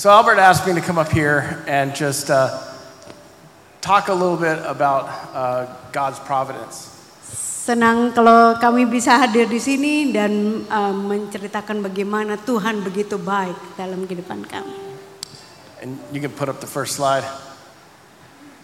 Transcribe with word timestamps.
So 0.00 0.08
Albert 0.08 0.40
asked 0.40 0.64
me 0.64 0.72
to 0.72 0.80
come 0.80 0.96
up 0.96 1.12
here 1.12 1.60
and 1.68 1.92
just 1.92 2.32
uh, 2.32 2.56
talk 3.84 4.08
a 4.08 4.16
little 4.16 4.40
bit 4.40 4.56
about 4.64 5.12
uh, 5.36 5.68
God's 5.92 6.16
providence. 6.24 6.88
Senang 7.20 8.08
kalau 8.16 8.56
kami 8.56 8.88
bisa 8.88 9.20
hadir 9.20 9.44
di 9.44 9.60
sini 9.60 10.08
dan 10.08 10.64
uh, 10.72 10.96
menceritakan 10.96 11.84
bagaimana 11.84 12.40
Tuhan 12.40 12.80
begitu 12.80 13.20
baik 13.20 13.76
dalam 13.76 14.08
kehidupan 14.08 14.48
kami. 14.48 14.72
And 15.84 16.00
you 16.16 16.24
can 16.24 16.32
put 16.32 16.48
up 16.48 16.64
the 16.64 16.70
first 16.70 16.96
slide. 16.96 17.28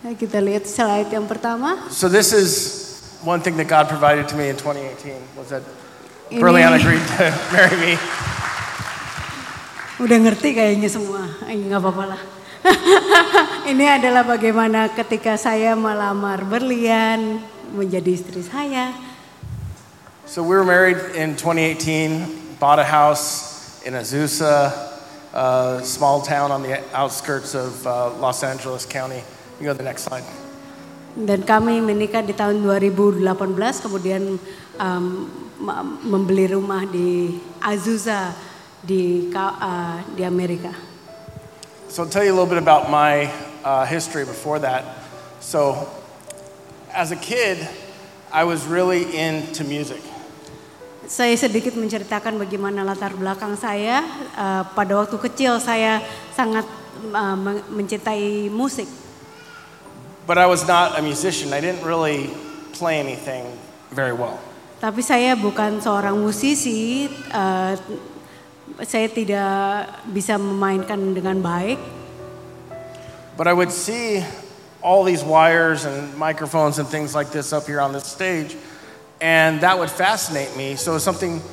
Nah, 0.01 0.17
kita 0.17 0.41
lihat 0.41 0.65
slide 0.65 1.13
yang 1.13 1.29
pertama. 1.29 1.85
So 1.93 2.09
this 2.09 2.33
is 2.33 3.13
one 3.21 3.45
thing 3.45 3.61
that 3.61 3.69
God 3.69 3.93
provided 3.93 4.25
to 4.33 4.41
me 4.41 4.49
in 4.49 4.57
2018 4.57 5.37
was 5.37 5.53
that 5.53 5.61
Berliana 6.33 6.81
agreed 6.81 7.05
to 7.21 7.29
marry 7.53 7.77
me. 7.77 8.01
Udah 9.97 10.19
ngerti 10.21 10.53
kayaknya 10.53 10.93
semua, 10.93 11.25
Eh, 11.49 11.57
nggak 11.57 11.81
apa-apa 11.81 12.05
lah. 12.13 12.21
Ini 13.73 13.97
adalah 13.97 14.29
bagaimana 14.29 14.93
ketika 14.93 15.41
saya 15.41 15.73
melamar 15.73 16.45
Berlian 16.45 17.41
menjadi 17.73 18.13
istri 18.13 18.45
saya. 18.45 18.93
So 20.29 20.45
we 20.45 20.53
were 20.53 20.69
married 20.69 21.01
in 21.17 21.33
2018, 21.33 22.61
bought 22.61 22.77
a 22.77 22.85
house 22.85 23.81
in 23.89 23.97
Azusa, 23.97 24.69
a 25.33 25.81
small 25.81 26.21
town 26.21 26.53
on 26.53 26.61
the 26.61 26.77
outskirts 26.93 27.57
of 27.57 27.81
uh, 27.89 28.13
Los 28.21 28.45
Angeles 28.45 28.85
County. 28.85 29.25
You 29.57 29.65
go 29.65 29.73
to 29.73 29.81
the 29.81 29.89
next 29.89 30.05
slide. 30.05 30.29
Dan 31.17 31.41
kami 31.49 31.81
menikah 31.81 32.21
di 32.21 32.37
tahun 32.37 32.61
2018, 32.61 33.25
kemudian 33.81 34.37
um, 34.77 35.05
membeli 36.05 36.53
rumah 36.53 36.85
di 36.85 37.41
Azusa 37.65 38.37
di 38.85 39.33
uh, 39.33 39.99
di 40.13 40.23
Amerika. 40.27 40.75
So 41.89 42.03
I'll 42.03 42.11
tell 42.11 42.27
you 42.27 42.35
a 42.35 42.37
little 42.37 42.51
bit 42.51 42.61
about 42.61 42.91
my 42.91 43.31
uh, 43.63 43.87
history 43.87 44.27
before 44.27 44.59
that. 44.61 44.85
So 45.41 45.89
as 46.91 47.15
a 47.15 47.17
kid, 47.17 47.63
I 48.33 48.45
was 48.45 48.67
really 48.67 49.07
into 49.17 49.63
music. 49.65 50.03
Saya 51.07 51.39
sedikit 51.39 51.79
menceritakan 51.79 52.35
bagaimana 52.35 52.83
latar 52.83 53.15
belakang 53.15 53.55
saya. 53.55 54.03
Uh, 54.35 54.67
pada 54.75 54.99
waktu 54.99 55.15
kecil 55.23 55.63
saya 55.63 56.03
sangat 56.35 56.67
uh, 57.15 57.39
men- 57.39 57.63
mencintai 57.71 58.51
musik. 58.51 58.91
But 60.27 60.43
I 60.43 60.51
was 60.51 60.67
not 60.67 60.99
a 60.99 61.03
musician. 61.07 61.55
I 61.55 61.63
didn't 61.63 61.87
really 61.87 62.35
play 62.75 62.99
anything 62.99 63.47
very 63.95 64.11
well. 64.11 64.43
Tapi 64.83 64.99
saya 64.99 65.39
bukan 65.39 65.79
seorang 65.79 66.19
musisi. 66.19 67.07
uh, 67.31 67.79
saya 68.85 69.09
tidak 69.09 69.89
bisa 70.11 70.37
memainkan 70.37 71.15
dengan 71.15 71.41
baik. 71.41 71.79
But 73.37 73.47
I 73.47 73.53
would 73.53 73.73
see 73.73 74.25
all 74.81 75.05
these 75.05 75.25
wires 75.25 75.85
and 75.85 76.17
microphones 76.17 76.79
and 76.79 76.89
things 76.89 77.15
like 77.15 77.31
this 77.33 77.53
up 77.53 77.67
here 77.69 77.81
on 77.81 77.93
this 77.93 78.09
stage, 78.09 78.57
and 79.21 79.61
that 79.61 79.77
would 79.77 79.93
fascinate 79.93 80.57
me. 80.57 80.77
So 80.77 80.97
something 80.97 81.45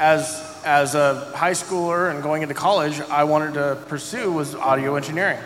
as 0.00 0.46
as 0.66 0.94
a 0.94 1.30
high 1.36 1.54
schooler 1.54 2.10
and 2.10 2.22
going 2.22 2.42
into 2.42 2.54
college, 2.54 3.00
I 3.10 3.24
wanted 3.24 3.54
to 3.54 3.78
pursue 3.86 4.32
was 4.32 4.54
audio 4.54 4.96
engineering. 4.96 5.38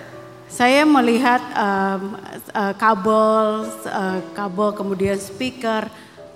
Saya 0.50 0.82
melihat 0.82 1.38
um, 1.54 2.18
uh, 2.50 2.74
kabel, 2.74 3.70
uh, 3.86 4.18
kabel 4.34 4.74
kemudian 4.74 5.14
speaker 5.14 5.86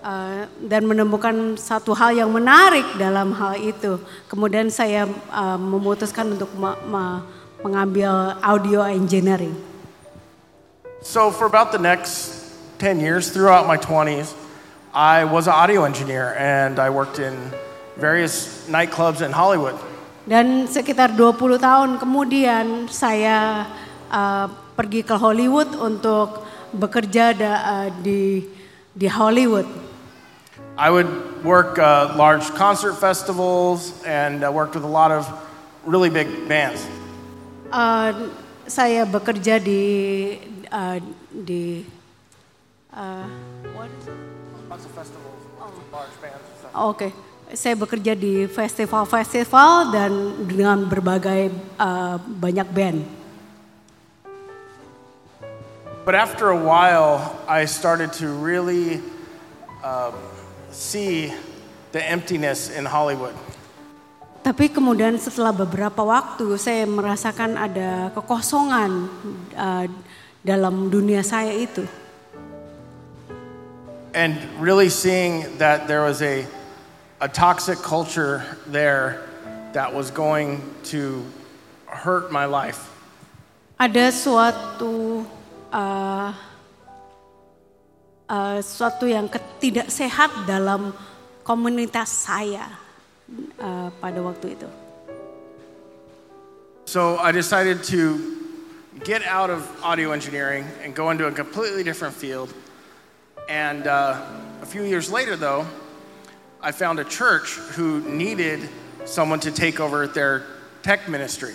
uh, 0.05 0.45
dan 0.61 0.85
menemukan 0.85 1.57
satu 1.57 1.97
hal 1.97 2.13
yang 2.13 2.29
menarik 2.29 2.85
dalam 3.01 3.33
hal 3.33 3.57
itu. 3.57 3.97
Kemudian 4.29 4.69
saya 4.69 5.09
uh, 5.33 5.57
memutuskan 5.57 6.37
untuk 6.37 6.53
ma- 6.55 6.79
ma- 6.85 7.23
mengambil 7.65 8.37
audio 8.45 8.85
engineering. 8.85 9.57
So 11.01 11.33
for 11.33 11.49
about 11.49 11.73
the 11.73 11.81
next 11.81 12.45
10 12.79 13.01
years 13.01 13.33
throughout 13.33 13.65
my 13.65 13.81
20s, 13.81 14.37
I 14.93 15.25
was 15.25 15.49
an 15.49 15.57
audio 15.57 15.89
engineer 15.89 16.37
and 16.37 16.79
I 16.79 16.93
worked 16.93 17.19
in 17.19 17.33
various 17.97 18.69
nightclubs 18.69 19.25
in 19.25 19.33
Hollywood. 19.33 19.75
Dan 20.25 20.65
sekitar 20.69 21.13
20 21.13 21.61
tahun 21.61 21.91
kemudian 22.01 22.89
saya 22.89 23.69
uh, 24.09 24.49
pergi 24.77 25.05
ke 25.05 25.13
Hollywood 25.17 25.77
untuk 25.77 26.45
bekerja 26.73 27.37
da- 27.37 27.63
uh, 27.65 27.89
di 28.01 28.45
di 28.95 29.09
Hollywood. 29.11 29.67
I 30.75 30.91
would 30.91 31.07
work 31.45 31.79
uh, 31.79 32.15
large 32.19 32.51
concert 32.59 32.95
festivals 32.99 33.95
and 34.03 34.43
uh, 34.43 34.51
worked 34.51 34.75
with 34.75 34.83
a 34.83 34.91
lot 34.91 35.15
of 35.15 35.23
really 35.87 36.11
big 36.11 36.27
bands. 36.51 36.83
Uh, 37.71 38.11
saya 38.67 39.07
bekerja 39.07 39.63
di 39.63 40.35
uh, 40.75 40.99
di 41.31 41.87
uh, 42.91 43.23
what 43.71 43.87
is 43.87 44.11
it? 44.11 44.19
Lots 44.67 44.83
of 44.83 44.93
festivals, 44.99 45.43
of 45.63 45.71
large 45.95 46.11
bands. 46.19 46.43
Oke, 46.75 47.15
saya 47.55 47.79
bekerja 47.79 48.19
di 48.19 48.51
festival-festival 48.51 49.95
dan 49.95 50.11
dengan 50.43 50.91
berbagai 50.91 51.55
uh, 51.79 52.19
banyak 52.19 52.67
band. 52.75 53.07
But 56.03 56.19
after 56.19 56.51
a 56.51 56.59
while, 56.59 57.23
I 57.47 57.63
started 57.71 58.11
to 58.19 58.27
really 58.27 58.99
um, 59.87 60.34
see 60.75 61.31
the 61.95 62.03
emptiness 62.03 62.69
in 62.69 62.85
Hollywood. 62.85 63.33
Tapi 64.45 64.69
kemudian 64.69 65.17
setelah 65.17 65.57
beberapa 65.57 66.05
waktu 66.05 66.45
saya 66.61 66.85
merasakan 66.85 67.57
ada 67.57 68.13
kekosongan 68.13 69.09
uh, 69.57 69.89
dalam 70.45 70.93
dunia 70.93 71.25
saya 71.25 71.55
itu. 71.57 71.87
And 74.13 74.37
really 74.61 74.93
seeing 74.93 75.49
that 75.59 75.89
there 75.89 76.05
was 76.05 76.21
a, 76.21 76.45
a 77.25 77.27
toxic 77.27 77.81
culture 77.81 78.45
there 78.69 79.25
that 79.73 79.91
was 79.91 80.13
going 80.13 80.61
to 80.93 81.25
hurt 81.89 82.29
my 82.31 82.45
life. 82.45 82.93
Ada 83.81 84.13
suatu 84.15 85.27
uh, 85.73 86.31
uh, 88.29 88.61
suatu 88.61 89.09
yang 89.09 89.29
tidak 89.61 89.89
sehat 89.89 90.31
dalam 90.49 90.93
komunitas 91.45 92.09
saya 92.29 92.69
uh, 93.61 93.89
pada 94.01 94.21
waktu 94.25 94.57
itu. 94.57 94.69
So 96.85 97.17
I 97.17 97.33
decided 97.33 97.81
to 97.91 98.21
get 99.03 99.25
out 99.25 99.49
of 99.51 99.65
audio 99.83 100.13
engineering 100.13 100.69
and 100.85 100.95
go 100.95 101.11
into 101.11 101.27
a 101.27 101.33
completely 101.33 101.83
different 101.83 102.15
field. 102.15 102.53
And 103.49 103.89
uh, 103.89 104.21
a 104.63 104.69
few 104.69 104.85
years 104.85 105.11
later, 105.11 105.37
though, 105.37 105.67
I 106.61 106.73
found 106.73 107.01
a 107.01 107.05
church 107.05 107.61
who 107.77 108.01
needed 108.09 108.69
someone 109.05 109.41
to 109.45 109.51
take 109.53 109.81
over 109.81 110.07
their 110.07 110.45
tech 110.81 111.09
ministry. 111.09 111.53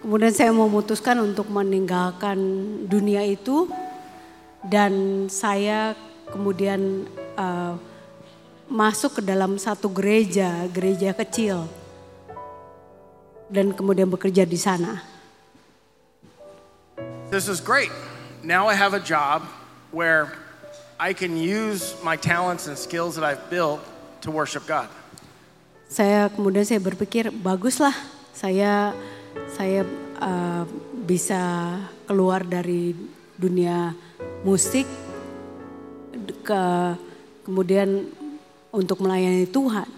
Kemudian 0.00 0.32
saya 0.32 0.48
memutuskan 0.48 1.20
untuk 1.20 1.52
meninggalkan 1.52 2.40
dunia 2.88 3.20
itu 3.20 3.68
dan 4.64 5.26
saya 5.32 5.96
kemudian 6.28 7.08
uh, 7.36 7.74
masuk 8.70 9.18
ke 9.18 9.22
dalam 9.24 9.58
satu 9.58 9.90
gereja, 9.90 10.68
gereja 10.70 11.10
kecil 11.16 11.66
dan 13.50 13.74
kemudian 13.74 14.06
bekerja 14.06 14.46
di 14.46 14.54
sana. 14.54 15.02
This 17.34 17.50
is 17.50 17.58
great. 17.58 17.90
Now 18.46 18.70
I 18.70 18.78
have 18.78 18.94
a 18.94 19.02
job 19.02 19.42
where 19.90 20.30
I 20.98 21.14
can 21.14 21.34
use 21.34 21.98
my 22.06 22.14
talents 22.14 22.70
and 22.70 22.78
skills 22.78 23.18
that 23.18 23.26
I've 23.26 23.50
built 23.50 23.82
to 24.22 24.30
worship 24.30 24.66
God. 24.70 24.86
Saya 25.90 26.30
kemudian 26.30 26.62
saya 26.62 26.78
berpikir 26.78 27.34
baguslah 27.34 27.94
saya 28.30 28.94
saya 29.50 29.82
uh, 30.22 30.62
bisa 31.02 31.74
keluar 32.06 32.46
dari 32.46 32.94
dunia 33.34 33.94
musik 34.44 34.86
ke 36.44 36.62
kemudian 37.44 38.08
untuk 38.70 39.02
melayani 39.02 39.46
Tuhan. 39.50 39.88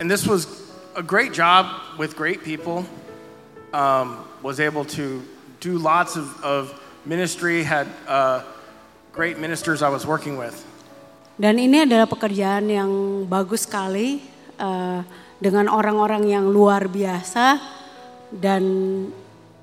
And 0.00 0.10
this 0.10 0.26
was 0.26 0.50
a 0.98 1.02
great 1.02 1.32
job 1.32 1.66
with 1.96 2.18
great 2.18 2.42
people. 2.42 2.84
Um, 3.72 4.20
was 4.42 4.60
able 4.60 4.84
to 4.98 5.22
do 5.62 5.78
lots 5.78 6.18
of, 6.18 6.28
of 6.44 6.74
ministry, 7.06 7.62
had 7.62 7.86
uh, 8.04 8.42
great 9.14 9.38
ministers 9.38 9.80
I 9.80 9.88
was 9.88 10.04
working 10.04 10.36
with. 10.36 10.58
Dan 11.40 11.56
ini 11.56 11.88
adalah 11.88 12.04
pekerjaan 12.04 12.68
yang 12.68 12.90
bagus 13.24 13.64
sekali 13.64 14.20
uh, 14.60 15.00
dengan 15.40 15.72
orang-orang 15.72 16.28
yang 16.28 16.44
luar 16.52 16.86
biasa 16.92 17.56
dan 18.28 18.62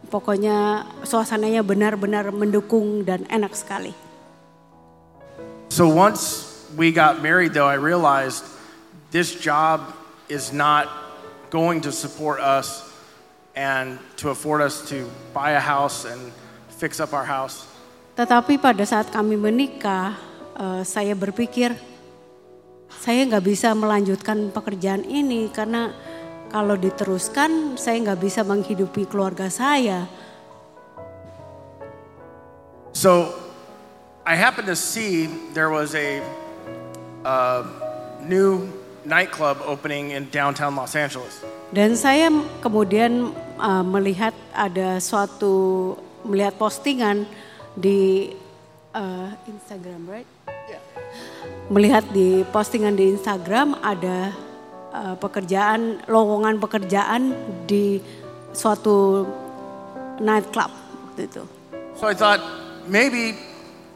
pokoknya 0.09 0.89
suasananya 1.05 1.61
benar-benar 1.61 2.33
mendukung 2.33 3.05
dan 3.05 3.23
enak 3.29 3.53
sekali. 3.53 3.93
So 5.69 5.85
once 5.85 6.49
we 6.73 6.89
got 6.89 7.21
married, 7.21 7.53
though, 7.53 7.69
I 7.69 7.77
realized 7.77 8.43
this 9.13 9.37
job 9.37 9.93
is 10.27 10.49
not 10.49 10.89
going 11.53 11.81
to 11.85 11.93
support 11.93 12.41
us 12.41 12.89
and 13.53 14.01
to 14.17 14.33
afford 14.33 14.65
us 14.65 14.81
to 14.89 15.05
buy 15.33 15.53
a 15.53 15.61
house 15.61 16.05
and 16.09 16.19
fix 16.81 16.97
up 16.97 17.13
our 17.13 17.25
house. 17.25 17.69
Tetapi 18.17 18.59
pada 18.59 18.83
saat 18.83 19.13
kami 19.13 19.39
menikah, 19.39 20.17
uh, 20.57 20.81
saya 20.83 21.15
berpikir 21.15 21.77
saya 22.89 23.23
nggak 23.29 23.45
bisa 23.45 23.71
melanjutkan 23.77 24.49
pekerjaan 24.51 25.05
ini 25.05 25.47
karena 25.53 25.93
kalau 26.49 26.73
diteruskan 26.73 27.77
saya 27.77 28.01
nggak 28.01 28.19
bisa 28.19 28.41
menghidupi 28.41 29.05
keluarga 29.05 29.47
saya. 29.47 30.09
So 32.91 33.31
I 34.25 34.35
happened 34.35 34.67
to 34.67 34.77
see 34.77 35.29
there 35.53 35.69
was 35.69 35.93
a 35.93 36.19
uh, 37.23 37.63
new 38.25 38.67
nightclub 39.05 39.61
opening 39.63 40.11
in 40.11 40.27
downtown 40.33 40.75
Los 40.75 40.97
Angeles. 40.97 41.41
Dan 41.69 41.93
saya 41.93 42.33
kemudian 42.65 43.31
uh, 43.61 43.85
melihat 43.85 44.33
ada 44.51 44.97
suatu 44.97 45.93
melihat 46.25 46.57
postingan 46.57 47.29
di 47.77 48.33
uh, 48.97 49.31
Instagram, 49.45 50.09
right? 50.09 50.29
Melihat 51.69 52.05
di 52.09 52.41
postingan 52.49 52.97
di 52.97 53.13
Instagram 53.13 53.77
ada 53.85 54.33
uh, 54.93 55.15
pekerjaan 55.17 56.03
lowongan 56.09 56.57
pekerjaan 56.57 57.33
di 57.65 58.01
suatu 58.53 59.25
nightclub 60.19 60.71
waktu 61.09 61.21
itu. 61.29 61.43
So 61.99 62.07
I 62.07 62.15
thought 62.15 62.41
maybe 62.87 63.35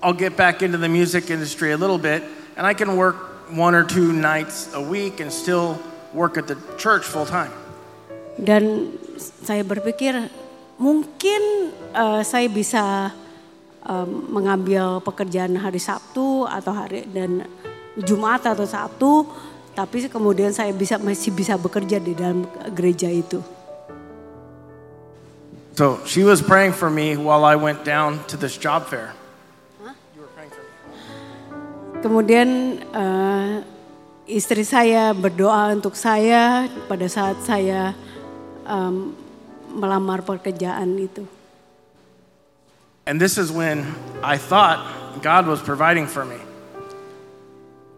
I'll 0.04 0.16
get 0.16 0.36
back 0.36 0.62
into 0.62 0.78
the 0.78 0.92
music 0.92 1.32
industry 1.32 1.72
a 1.72 1.80
little 1.80 2.00
bit 2.00 2.24
and 2.60 2.68
I 2.68 2.76
can 2.76 2.96
work 3.00 3.16
one 3.54 3.76
or 3.76 3.84
two 3.84 4.12
nights 4.12 4.70
a 4.74 4.82
week 4.82 5.20
and 5.20 5.32
still 5.32 5.80
work 6.14 6.38
at 6.38 6.48
the 6.48 6.58
church 6.78 7.04
full 7.06 7.26
time. 7.26 7.52
Dan 8.38 8.94
saya 9.18 9.62
berpikir 9.62 10.30
mungkin 10.82 11.72
uh, 11.94 12.26
saya 12.26 12.50
bisa 12.50 13.14
um, 13.86 14.10
mengambil 14.34 15.00
pekerjaan 15.06 15.54
hari 15.58 15.78
Sabtu 15.78 16.50
atau 16.50 16.74
hari 16.74 17.06
dan 17.14 17.46
Jumat 17.94 18.42
atau 18.42 18.66
Sabtu, 18.66 19.30
tapi 19.74 20.06
kemudian 20.06 20.54
saya 20.54 20.70
bisa 20.70 21.02
masih 21.02 21.34
bisa 21.34 21.58
bekerja 21.58 21.98
di 21.98 22.14
dalam 22.14 22.46
gereja 22.74 23.10
itu. 23.10 23.42
So 25.74 25.98
she 26.06 26.22
was 26.22 26.38
praying 26.38 26.78
for 26.78 26.94
me 26.94 27.18
while 27.18 27.42
I 27.42 27.58
went 27.58 27.82
down 27.82 28.22
to 28.30 28.38
this 28.38 28.54
job 28.54 28.86
fair. 28.86 29.18
Kemudian 32.06 32.78
uh, 32.94 33.64
istri 34.30 34.62
saya 34.62 35.16
berdoa 35.18 35.74
untuk 35.74 35.98
saya 35.98 36.68
pada 36.86 37.08
saat 37.10 37.42
saya 37.42 37.98
um, 38.70 39.18
melamar 39.74 40.22
pekerjaan 40.22 40.94
itu. 41.00 41.26
And 43.10 43.18
this 43.18 43.42
is 43.42 43.50
when 43.50 43.84
I 44.22 44.38
thought 44.38 44.80
God 45.26 45.50
was 45.50 45.60
providing 45.60 46.06
for 46.06 46.24
me. 46.24 46.38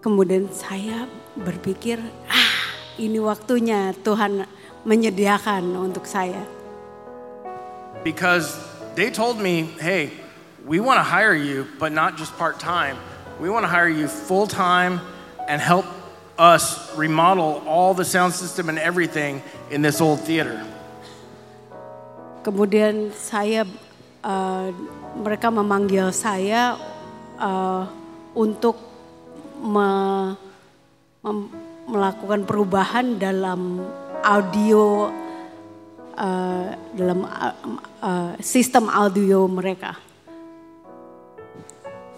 Kemudian 0.06 0.54
saya 0.54 1.10
berpikir, 1.34 1.98
ah 2.30 2.54
ini 3.02 3.18
waktunya 3.18 3.90
Tuhan 4.06 4.46
menyediakan 4.86 5.66
untuk 5.82 6.06
saya. 6.06 6.46
Because 8.06 8.54
they 8.94 9.10
told 9.10 9.42
me, 9.42 9.66
hey, 9.82 10.14
we 10.62 10.78
want 10.78 11.02
to 11.02 11.08
hire 11.10 11.34
you, 11.34 11.66
but 11.82 11.90
not 11.90 12.22
just 12.22 12.38
part 12.38 12.62
time. 12.62 13.02
We 13.42 13.50
want 13.50 13.66
to 13.66 13.72
hire 13.74 13.90
you 13.90 14.06
full 14.06 14.46
time 14.46 15.02
and 15.50 15.58
help 15.58 15.90
us 16.38 16.94
remodel 16.94 17.66
all 17.66 17.98
the 17.98 18.06
sound 18.06 18.38
system 18.38 18.70
and 18.70 18.78
everything 18.78 19.42
in 19.74 19.82
this 19.82 19.98
old 19.98 20.22
theater. 20.22 20.62
Kemudian 22.46 23.10
saya 23.10 23.66
uh, 24.22 24.70
mereka 25.18 25.50
memanggil 25.50 26.14
saya 26.14 26.78
uh, 27.42 27.90
untuk 28.38 28.95
me, 29.66 29.90
mem, 31.26 31.38
melakukan 31.90 32.46
perubahan 32.46 33.18
dalam 33.18 33.82
audio 34.26 35.10
uh, 36.18 36.74
dalam 36.96 37.26
uh, 37.26 38.34
sistem 38.42 38.90
audio 38.90 39.46
mereka. 39.46 39.98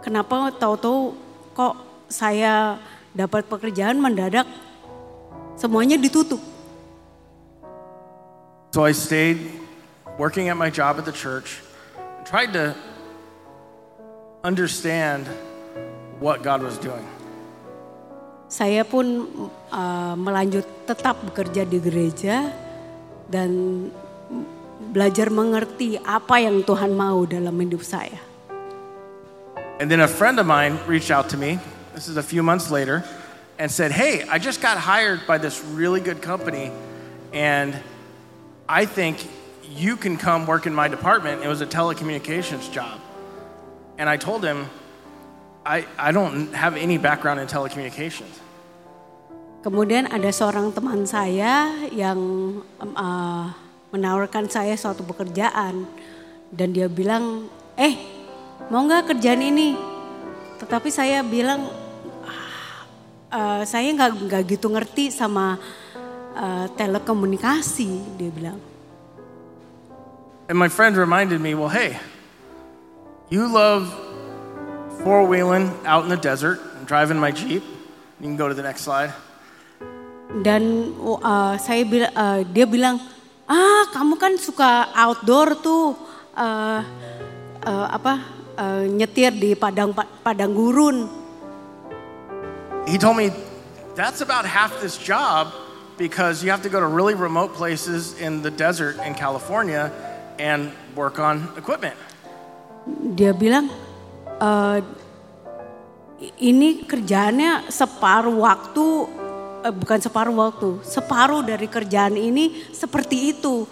Kenapa 0.00 0.48
tahu-tahu 0.56 1.12
kok 1.52 1.74
saya 2.08 2.80
dapat 3.12 3.46
pekerjaan 3.46 3.98
mendadak 3.98 4.46
semuanya 5.60 6.00
ditutup. 6.00 6.40
So 8.72 8.86
I 8.86 8.94
stayed 8.94 9.50
working 10.14 10.48
at 10.48 10.56
my 10.56 10.70
job 10.70 11.02
at 11.02 11.04
the 11.04 11.12
church, 11.12 11.58
tried 12.22 12.54
to 12.54 12.72
understand 14.46 15.26
what 16.22 16.40
God 16.40 16.62
was 16.62 16.78
doing. 16.78 17.02
Saya 18.50 18.82
pun 18.82 19.30
uh, 19.70 20.14
melanjut 20.18 20.66
tetap 20.86 21.22
bekerja 21.22 21.62
di 21.66 21.78
gereja 21.78 22.50
dan 23.30 23.50
belajar 24.90 25.30
mengerti 25.30 25.98
apa 26.02 26.42
yang 26.42 26.66
Tuhan 26.66 26.94
mau 26.94 27.22
dalam 27.26 27.54
hidup 27.54 27.82
saya. 27.86 28.29
And 29.80 29.88
then 29.88 30.04
a 30.04 30.08
friend 30.12 30.36
of 30.36 30.44
mine 30.44 30.76
reached 30.84 31.08
out 31.08 31.32
to 31.32 31.40
me, 31.40 31.56
this 31.96 32.04
is 32.04 32.20
a 32.20 32.22
few 32.22 32.44
months 32.44 32.68
later, 32.68 33.00
and 33.56 33.72
said, 33.72 33.96
Hey, 33.96 34.28
I 34.28 34.36
just 34.36 34.60
got 34.60 34.76
hired 34.76 35.24
by 35.24 35.40
this 35.40 35.64
really 35.72 36.04
good 36.04 36.20
company, 36.20 36.68
and 37.32 37.72
I 38.68 38.84
think 38.84 39.24
you 39.72 39.96
can 39.96 40.20
come 40.20 40.44
work 40.44 40.68
in 40.68 40.76
my 40.76 40.84
department. 40.84 41.40
It 41.40 41.48
was 41.48 41.64
a 41.64 41.66
telecommunications 41.66 42.68
job. 42.68 43.00
And 43.96 44.04
I 44.04 44.20
told 44.20 44.44
him, 44.44 44.68
I, 45.64 45.88
I 45.96 46.12
don't 46.12 46.52
have 46.52 46.76
any 46.76 47.00
background 47.00 47.40
in 47.40 47.48
telecommunications. 47.48 48.36
Kemudian 49.64 50.12
ada 50.12 50.28
seorang 50.28 50.76
teman 50.76 51.08
saya 51.08 51.72
yang 51.88 52.20
uh, 52.84 53.48
menawarkan 53.96 54.44
saya 54.52 54.76
suatu 54.76 55.08
pekerjaan 55.08 55.88
dan 56.52 56.68
dia 56.76 56.84
bilang, 56.88 57.48
eh 57.80 58.19
mau 58.70 58.86
nggak 58.86 59.10
kerjaan 59.12 59.42
ini? 59.42 59.74
Tetapi 60.62 60.88
saya 60.94 61.26
bilang, 61.26 61.66
uh, 63.34 63.62
saya 63.66 63.90
nggak 63.90 64.30
nggak 64.30 64.42
gitu 64.46 64.70
ngerti 64.70 65.10
sama 65.10 65.58
uh, 66.38 66.66
telekomunikasi, 66.78 67.90
dia 68.14 68.30
bilang. 68.30 68.62
And 70.46 70.58
my 70.58 70.70
friend 70.70 70.94
reminded 70.94 71.42
me, 71.42 71.54
well, 71.54 71.70
hey, 71.70 71.98
you 73.30 73.50
love 73.50 73.90
four 75.02 75.26
wheeling 75.26 75.70
out 75.86 76.06
in 76.06 76.10
the 76.10 76.18
desert, 76.18 76.58
driving 76.86 77.18
my 77.18 77.34
Jeep. 77.34 77.62
You 78.22 78.26
can 78.30 78.38
go 78.38 78.46
to 78.46 78.54
the 78.54 78.66
next 78.66 78.86
slide. 78.86 79.10
Dan 80.30 80.94
uh, 81.02 81.58
saya 81.58 81.82
bil 81.82 82.06
uh, 82.06 82.46
dia 82.46 82.66
bilang, 82.66 83.02
ah 83.50 83.82
kamu 83.90 84.14
kan 84.14 84.38
suka 84.38 84.94
outdoor 84.94 85.58
tuh, 85.58 85.98
uh, 86.38 86.86
uh, 87.66 87.86
apa 87.90 88.39
uh, 88.60 88.84
nyetir 88.84 89.32
di 89.32 89.56
padang 89.56 89.96
padang 89.96 90.52
gurun. 90.52 91.08
He 92.84 93.00
told 93.00 93.16
me 93.16 93.32
that's 93.96 94.20
about 94.20 94.44
half 94.44 94.76
this 94.84 95.00
job 95.00 95.48
because 95.96 96.44
you 96.44 96.52
have 96.52 96.60
to 96.64 96.72
go 96.72 96.80
to 96.80 96.88
really 96.88 97.16
remote 97.16 97.56
places 97.56 98.16
in 98.20 98.44
the 98.44 98.52
desert 98.52 99.00
in 99.00 99.16
California 99.16 99.88
and 100.36 100.72
work 100.96 101.16
on 101.20 101.48
equipment. 101.56 101.96
Dia 103.16 103.36
bilang, 103.36 103.68
uh, 104.40 104.80
ini 106.40 106.84
kerjaannya 106.88 107.68
separuh 107.68 108.40
waktu 108.40 108.86
eh, 109.68 109.74
bukan 109.76 110.00
separuh 110.00 110.32
waktu, 110.32 110.80
separuh 110.80 111.44
dari 111.44 111.68
kerjaan 111.68 112.16
ini 112.16 112.72
seperti 112.72 113.36
itu. 113.36 113.68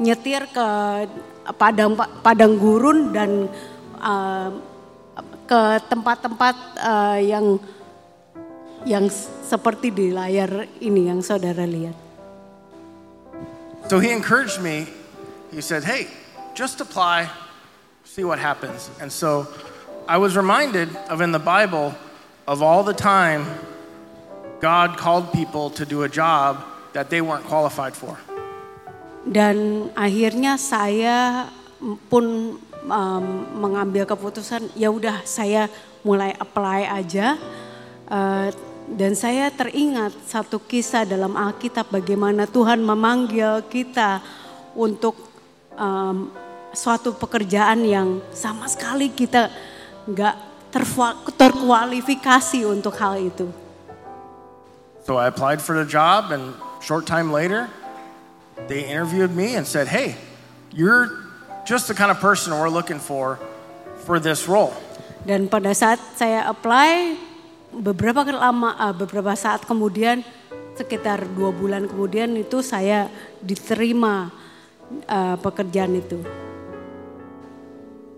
Nyetir 0.00 0.48
ke 0.48 0.68
padang 1.56 1.96
padang 2.24 2.56
gurun 2.56 3.12
dan 3.12 3.48
uh, 4.00 4.50
ke 5.46 5.62
tempat-tempat 5.90 6.56
uh, 6.80 7.18
yang 7.20 7.60
yang 8.88 9.06
seperti 9.44 9.92
di 9.92 10.08
layar 10.08 10.64
ini 10.80 11.12
yang 11.12 11.20
saudara 11.20 11.68
lihat. 11.68 11.96
So 13.90 13.98
he 13.98 14.14
encouraged 14.14 14.62
me. 14.62 14.86
He 15.50 15.60
said, 15.60 15.82
"Hey, 15.82 16.06
just 16.54 16.78
apply, 16.80 17.26
see 18.06 18.22
what 18.22 18.38
happens." 18.38 18.88
And 19.02 19.10
so 19.10 19.50
I 20.06 20.16
was 20.16 20.38
reminded 20.38 20.88
of 21.10 21.20
in 21.20 21.34
the 21.34 21.42
Bible 21.42 21.92
of 22.46 22.62
all 22.62 22.86
the 22.86 22.94
time 22.94 23.44
God 24.62 24.96
called 24.96 25.32
people 25.32 25.70
to 25.74 25.84
do 25.84 26.04
a 26.04 26.08
job 26.08 26.62
that 26.92 27.10
they 27.10 27.20
weren't 27.20 27.44
qualified 27.44 27.96
for. 27.96 28.14
Dan 29.26 29.90
akhirnya 29.98 30.56
saya 30.56 31.48
pun 32.08 32.56
um, 32.86 33.24
mengambil 33.56 34.08
keputusan 34.08 34.70
ya 34.76 34.88
udah 34.88 35.20
saya 35.28 35.68
mulai 36.00 36.32
apply 36.38 36.88
aja 36.88 37.36
uh, 38.08 38.48
dan 38.90 39.12
saya 39.14 39.52
teringat 39.54 40.10
satu 40.26 40.58
kisah 40.58 41.06
dalam 41.06 41.38
Alkitab 41.38 41.92
bagaimana 41.92 42.48
Tuhan 42.48 42.82
memanggil 42.82 43.62
kita 43.70 44.18
untuk 44.74 45.14
um, 45.78 46.32
suatu 46.74 47.14
pekerjaan 47.14 47.86
yang 47.86 48.18
sama 48.34 48.66
sekali 48.66 49.10
kita 49.10 49.50
nggak 50.10 50.34
terkualifikasi 51.38 52.60
untuk 52.66 52.94
hal 52.98 53.18
itu. 53.18 53.46
So 55.06 55.18
I 55.18 55.26
applied 55.26 55.58
for 55.58 55.74
the 55.74 55.86
job, 55.86 56.30
and 56.30 56.54
short 56.78 57.06
time 57.06 57.34
later, 57.34 57.66
they 58.70 58.86
interviewed 58.86 59.34
me 59.34 59.58
and 59.58 59.66
said, 59.66 59.90
"Hey, 59.90 60.14
you're 60.70 61.29
just 61.70 61.86
the 61.86 61.94
kind 61.94 62.10
of 62.10 62.18
person 62.18 62.50
we're 62.50 62.66
looking 62.66 62.98
for 62.98 63.38
for 64.02 64.18
this 64.18 64.50
role." 64.50 64.74
Dan 65.22 65.46
pada 65.46 65.70
saat 65.70 66.02
saya 66.18 66.50
apply, 66.50 67.14
beberapa 67.70 68.26
lama, 68.26 68.74
uh, 68.74 68.90
beberapa 68.90 69.30
saat 69.38 69.62
kemudian, 69.62 70.26
sekitar 70.74 71.22
dua 71.30 71.54
bulan 71.54 71.86
kemudian 71.86 72.34
itu 72.34 72.64
saya 72.64 73.06
diterima 73.38 74.34
uh, 75.06 75.36
pekerjaan 75.38 75.94
itu. 75.94 76.18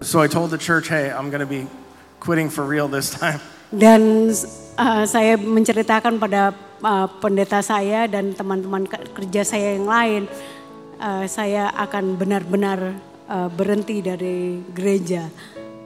So 0.00 0.24
I 0.24 0.26
told 0.26 0.50
the 0.50 0.58
church, 0.58 0.88
"Hey, 0.88 1.12
I'm 1.12 1.28
going 1.28 1.44
to 1.44 1.50
be 1.50 1.68
quitting 2.18 2.48
for 2.48 2.64
real 2.64 2.88
this 2.88 3.12
time." 3.12 3.42
Dan 3.72 4.32
uh, 4.76 5.04
saya 5.08 5.36
menceritakan 5.40 6.20
pada 6.20 6.52
uh, 6.84 7.06
pendeta 7.20 7.62
saya 7.64 8.04
dan 8.10 8.34
teman-teman 8.36 8.84
kerja 9.16 9.42
saya 9.46 9.78
yang 9.78 9.88
lain, 9.88 10.22
uh, 11.00 11.24
saya 11.24 11.70
akan 11.76 12.20
benar-benar 12.20 13.11
uh, 13.28 13.48
berhenti 13.52 14.02
dari 14.02 14.62
gereja 14.72 15.28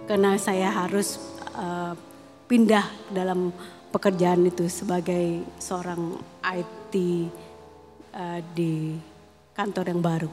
karena 0.06 0.38
saya 0.38 0.70
harus 0.70 1.18
uh, 1.56 1.92
pindah 2.46 3.10
dalam 3.10 3.50
pekerjaan 3.90 4.46
itu 4.46 4.70
sebagai 4.70 5.42
seorang 5.58 6.20
IT 6.46 6.94
uh, 8.14 8.40
di 8.54 8.96
kantor 9.56 9.84
yang 9.88 10.02
baru. 10.04 10.30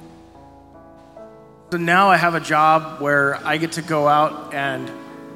So 1.73 1.81
now 1.81 2.13
I 2.13 2.21
have 2.21 2.37
a 2.37 2.43
job 2.43 3.01
where 3.01 3.41
I 3.41 3.57
get 3.57 3.73
to 3.81 3.83
go 3.83 4.05
out 4.05 4.53
and 4.53 4.85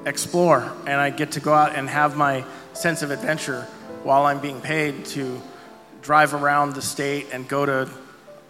explore 0.05 0.69
and 0.85 1.01
I 1.01 1.09
get 1.09 1.33
to 1.33 1.41
go 1.41 1.49
out 1.49 1.73
and 1.73 1.89
have 1.89 2.13
my 2.13 2.45
sense 2.77 3.01
of 3.01 3.09
adventure 3.09 3.65
while 4.05 4.29
I'm 4.29 4.37
being 4.37 4.61
paid 4.61 5.09
to 5.17 5.41
drive 6.05 6.37
around 6.37 6.77
the 6.77 6.85
state 6.85 7.33
and 7.33 7.49
go 7.49 7.65
to 7.65 7.89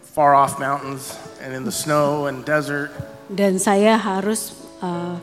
far 0.02 0.34
off 0.36 0.60
mountains 0.60 1.16
and 1.42 1.54
in 1.54 1.62
the 1.64 1.74
snow 1.74 2.26
and 2.26 2.42
desert. 2.42 2.90
Dan 3.28 3.60
saya 3.60 3.98
harus 3.98 4.56
uh, 4.82 5.18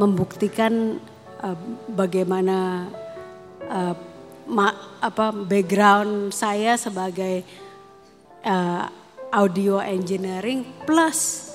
membuktikan 0.00 0.98
uh, 1.42 1.56
bagaimana 1.92 2.88
uh, 3.68 3.94
ma, 4.48 4.72
apa 4.98 5.30
background 5.32 6.32
saya 6.34 6.74
sebagai 6.80 7.44
uh, 8.42 8.88
audio 9.34 9.82
engineering 9.82 10.64
plus 10.86 11.50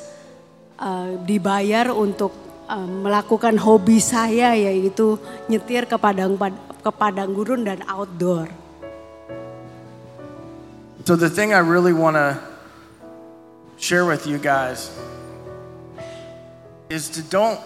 uh, 0.79 1.15
dibayar 1.23 1.91
untuk 1.91 2.51
melakukan 2.69 3.57
hobi 3.57 3.97
saya 3.97 4.53
yaitu 4.53 5.17
nyetir 5.49 5.89
ke 5.89 5.97
padang 5.97 6.37
ke 6.85 6.91
padang 6.93 7.33
gurun 7.33 7.65
dan 7.65 7.81
outdoor. 7.89 8.45
So 11.01 11.17
the 11.17 11.33
thing 11.33 11.49
I 11.49 11.65
really 11.65 11.97
want 11.97 12.13
to 12.13 12.37
share 13.79 14.03
with 14.03 14.27
you 14.27 14.37
guys 14.37 14.91
is 16.91 17.07
to 17.15 17.23
don't 17.23 17.59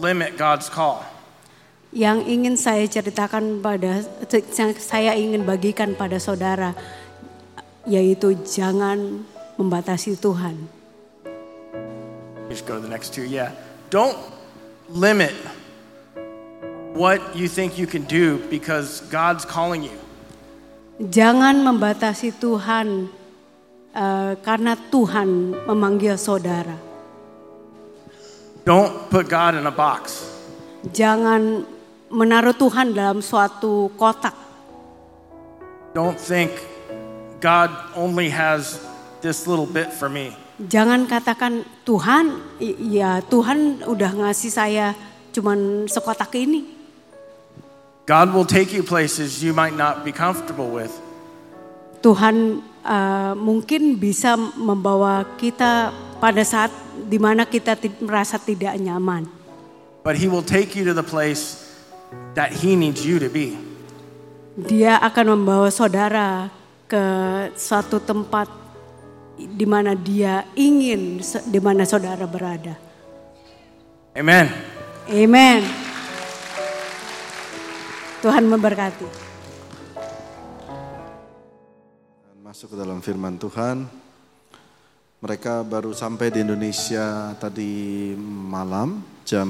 limit 0.00 0.40
God's 0.40 0.72
call. 0.72 1.04
Yang 1.92 2.18
ingin 2.32 2.54
saya 2.56 2.86
ceritakan 2.88 3.60
pada 3.60 4.00
saya 4.80 5.12
ingin 5.18 5.44
bagikan 5.44 5.92
pada 5.98 6.16
saudara 6.16 6.72
yaitu 7.84 8.32
jangan 8.46 9.26
membatasi 9.60 10.16
Tuhan. 10.16 10.56
Just 12.48 12.66
go 12.66 12.78
to 12.78 12.82
the 12.82 12.90
next 12.90 13.12
two. 13.12 13.26
Yeah. 13.26 13.52
Don't 13.90 14.18
limit 14.90 15.34
what 16.94 17.20
you 17.34 17.46
think 17.46 17.78
you 17.78 17.86
can 17.86 18.06
do 18.06 18.38
because 18.50 19.02
God's 19.10 19.44
calling 19.44 19.82
you. 19.82 19.98
Jangan 21.00 21.62
membatasi 21.62 22.38
Tuhan 22.38 23.10
uh, 23.94 24.38
karena 24.40 24.76
Tuhan 24.76 25.54
memanggil 25.66 26.14
saudara. 26.18 26.76
Don't 28.64 29.08
put 29.08 29.26
God 29.26 29.56
in 29.56 29.64
a 29.64 29.74
box. 29.74 30.28
Jangan 30.92 31.64
menaruh 32.12 32.54
Tuhan 32.54 32.92
dalam 32.92 33.24
suatu 33.24 33.88
kotak. 33.96 34.36
Don't 35.96 36.20
think 36.20 36.54
God 37.42 37.72
only 37.96 38.30
has 38.30 38.78
this 39.24 39.48
little 39.48 39.66
bit 39.66 39.90
for 39.90 40.12
me. 40.12 40.36
Jangan 40.60 41.08
katakan 41.08 41.64
Tuhan, 41.88 42.36
ya 42.84 43.24
Tuhan 43.24 43.80
udah 43.88 44.12
ngasih 44.12 44.52
saya 44.52 44.92
cuman 45.32 45.88
sekotak 45.88 46.36
ini. 46.36 46.68
God 48.04 48.36
will 48.36 48.44
take 48.44 48.74
you 48.76 48.84
places 48.84 49.40
you 49.40 49.56
might 49.56 49.72
not 49.72 50.04
be 50.04 50.12
comfortable 50.12 50.68
with. 50.68 50.92
Tuhan 52.00 52.64
uh, 52.80 53.32
mungkin 53.36 54.00
bisa 54.00 54.36
membawa 54.36 55.36
kita 55.36 55.92
pada 56.16 56.40
saat 56.40 56.72
di 57.08 57.20
mana 57.20 57.44
kita 57.44 57.76
merasa 58.00 58.40
tidak 58.40 58.76
nyaman. 58.80 59.28
But 60.00 60.16
He 60.16 60.28
will 60.32 60.44
take 60.44 60.72
you 60.72 60.88
to 60.88 60.96
the 60.96 61.04
place 61.04 61.60
that 62.32 62.56
He 62.56 62.72
needs 62.72 63.04
you 63.04 63.20
to 63.20 63.28
be. 63.28 63.52
Dia 64.56 64.96
akan 65.00 65.40
membawa 65.40 65.68
saudara 65.68 66.48
ke 66.88 67.04
suatu 67.54 68.00
tempat 68.00 68.48
di 69.36 69.64
mana 69.68 69.92
dia 69.92 70.44
ingin 70.56 71.20
di 71.48 71.60
mana 71.60 71.84
saudara 71.84 72.24
berada. 72.24 72.76
Amen. 74.16 74.48
Amen. 75.08 75.60
Tuhan 78.20 78.44
memberkati. 78.48 79.29
Masuk 82.50 82.74
ke 82.74 82.82
dalam 82.82 82.98
firman 82.98 83.38
Tuhan. 83.38 83.86
Mereka 85.22 85.62
baru 85.62 85.94
sampai 85.94 86.34
di 86.34 86.42
Indonesia 86.42 87.30
tadi 87.38 88.10
malam 88.26 89.06
jam 89.22 89.46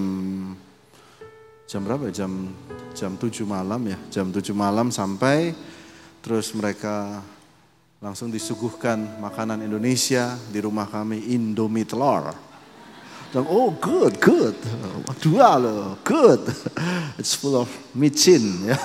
jam 1.64 1.80
berapa 1.80 2.12
ya? 2.12 2.21
Jam 2.21 2.52
jam 2.92 3.16
7 3.16 3.49
malam 3.49 3.88
ya. 3.88 3.97
Jam 4.12 4.28
7 4.28 4.52
malam 4.52 4.92
sampai 4.92 5.57
terus 6.21 6.52
mereka 6.52 7.25
langsung 8.04 8.28
disuguhkan 8.28 9.16
makanan 9.16 9.64
Indonesia 9.64 10.37
di 10.52 10.61
rumah 10.61 10.85
kami 10.85 11.25
Indomie 11.33 11.88
telur. 11.88 12.37
Dan 13.33 13.49
oh 13.49 13.73
good, 13.80 14.21
good. 14.21 14.61
Dua 15.25 15.57
loh, 15.57 15.97
good. 16.04 16.45
It's 17.16 17.33
full 17.33 17.64
of 17.64 17.73
micin 17.97 18.69
ya. 18.69 18.76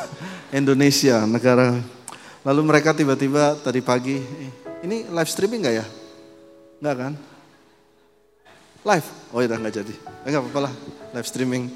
Indonesia, 0.56 1.28
negara. 1.28 1.95
Lalu 2.46 2.62
mereka 2.62 2.94
tiba-tiba 2.94 3.58
tadi 3.58 3.82
pagi, 3.82 4.22
ini 4.86 5.10
live 5.10 5.30
streaming 5.34 5.66
nggak 5.66 5.76
ya? 5.82 5.86
Enggak 6.78 6.96
kan? 7.02 7.14
Live? 8.86 9.08
Oh 9.34 9.42
ya 9.42 9.50
nggak 9.50 9.74
jadi. 9.74 9.94
Enggak 10.30 10.46
apa-apa 10.46 10.60
lah, 10.70 10.74
live 11.18 11.26
streaming. 11.26 11.74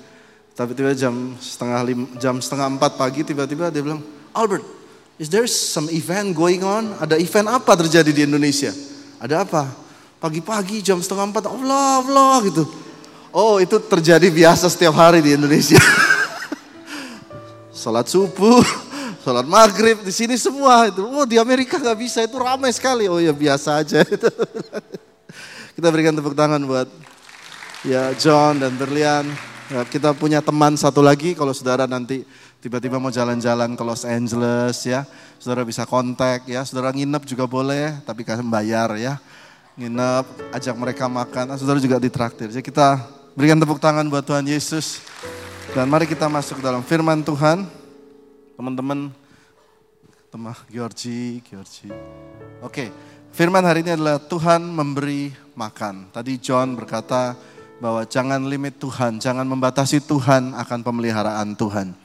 Tapi 0.53 0.77
tiba 0.77 0.93
jam 0.93 1.33
setengah 1.41 1.81
lima, 1.81 2.05
jam 2.21 2.37
setengah 2.37 2.69
empat 2.69 3.01
pagi 3.01 3.25
tiba-tiba 3.25 3.73
dia 3.73 3.81
bilang, 3.81 4.05
Albert, 4.29 4.61
is 5.17 5.25
there 5.25 5.49
some 5.49 5.89
event 5.89 6.37
going 6.37 6.61
on? 6.61 6.93
Ada 7.01 7.17
event 7.17 7.49
apa 7.49 7.73
terjadi 7.73 8.13
di 8.13 8.29
Indonesia? 8.29 8.69
Ada 9.17 9.49
apa? 9.49 9.73
Pagi-pagi 10.21 10.85
jam 10.85 11.01
setengah 11.01 11.33
empat, 11.33 11.49
Allah, 11.49 12.05
Allah 12.05 12.45
gitu. 12.45 12.69
Oh 13.33 13.57
itu 13.57 13.81
terjadi 13.81 14.29
biasa 14.29 14.69
setiap 14.69 14.93
hari 14.93 15.25
di 15.25 15.33
Indonesia. 15.33 15.81
Salat 17.73 18.05
subuh, 18.05 18.88
salat 19.23 19.47
maghrib 19.47 19.99
di 20.03 20.13
sini 20.13 20.35
semua 20.39 20.87
itu. 20.87 21.03
Oh 21.03 21.27
di 21.27 21.35
Amerika 21.39 21.79
nggak 21.79 21.99
bisa 21.99 22.19
itu 22.23 22.35
ramai 22.39 22.71
sekali. 22.71 23.07
Oh 23.07 23.19
ya 23.19 23.35
biasa 23.35 23.83
aja. 23.83 24.03
Kita 25.75 25.87
berikan 25.95 26.11
tepuk 26.11 26.35
tangan 26.35 26.59
buat 26.67 26.91
ya 27.87 28.11
John 28.19 28.59
dan 28.59 28.75
Berlian. 28.75 29.27
Ya, 29.69 29.85
kita 29.85 30.17
punya 30.17 30.41
teman 30.41 30.73
satu 30.73 30.97
lagi 30.97 31.37
kalau 31.37 31.53
saudara 31.53 31.85
nanti 31.85 32.25
tiba-tiba 32.57 32.97
mau 32.97 33.13
jalan-jalan 33.13 33.77
ke 33.77 33.83
Los 33.85 34.01
Angeles 34.01 34.81
ya, 34.81 35.05
saudara 35.37 35.61
bisa 35.61 35.85
kontak 35.85 36.49
ya, 36.49 36.65
saudara 36.65 36.89
nginep 36.89 37.21
juga 37.21 37.45
boleh, 37.45 38.01
tapi 38.01 38.25
kasih 38.25 38.41
bayar 38.49 38.97
ya. 38.97 39.21
Nginep, 39.77 40.25
ajak 40.57 40.73
mereka 40.73 41.05
makan, 41.05 41.53
saudara 41.53 41.77
juga 41.77 42.01
ditraktir. 42.01 42.49
Jadi 42.49 42.65
kita 42.65 42.97
berikan 43.37 43.61
tepuk 43.61 43.77
tangan 43.77 44.09
buat 44.09 44.25
Tuhan 44.25 44.49
Yesus. 44.49 45.05
Dan 45.69 45.85
mari 45.85 46.09
kita 46.09 46.25
masuk 46.25 46.65
dalam 46.65 46.81
firman 46.81 47.21
Tuhan. 47.21 47.78
Teman-teman, 48.59 49.07
teman 50.27 50.51
Georgi, 50.67 51.39
Georgi. 51.47 51.87
Oke, 52.59 52.91
firman 53.31 53.63
hari 53.63 53.87
ini 53.87 53.95
adalah 53.95 54.19
Tuhan 54.19 54.59
memberi 54.59 55.31
makan. 55.55 56.11
Tadi 56.11 56.35
John 56.43 56.75
berkata, 56.75 57.39
bahwa 57.79 58.03
jangan 58.03 58.43
limit 58.51 58.75
Tuhan, 58.75 59.15
jangan 59.23 59.47
membatasi 59.47 60.03
Tuhan 60.03 60.51
akan 60.59 60.79
pemeliharaan 60.83 61.55
Tuhan. 61.55 61.95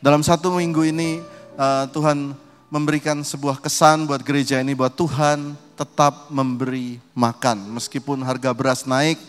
Dalam 0.00 0.24
satu 0.24 0.56
minggu 0.56 0.88
ini 0.88 1.20
uh, 1.60 1.84
Tuhan 1.92 2.32
memberikan 2.72 3.20
sebuah 3.20 3.60
kesan 3.60 4.08
buat 4.08 4.24
gereja 4.24 4.56
ini 4.56 4.72
bahwa 4.72 4.96
Tuhan 4.96 5.52
tetap 5.76 6.32
memberi 6.32 6.96
makan. 7.12 7.76
Meskipun 7.76 8.24
harga 8.24 8.56
beras 8.56 8.88
naik, 8.88 9.20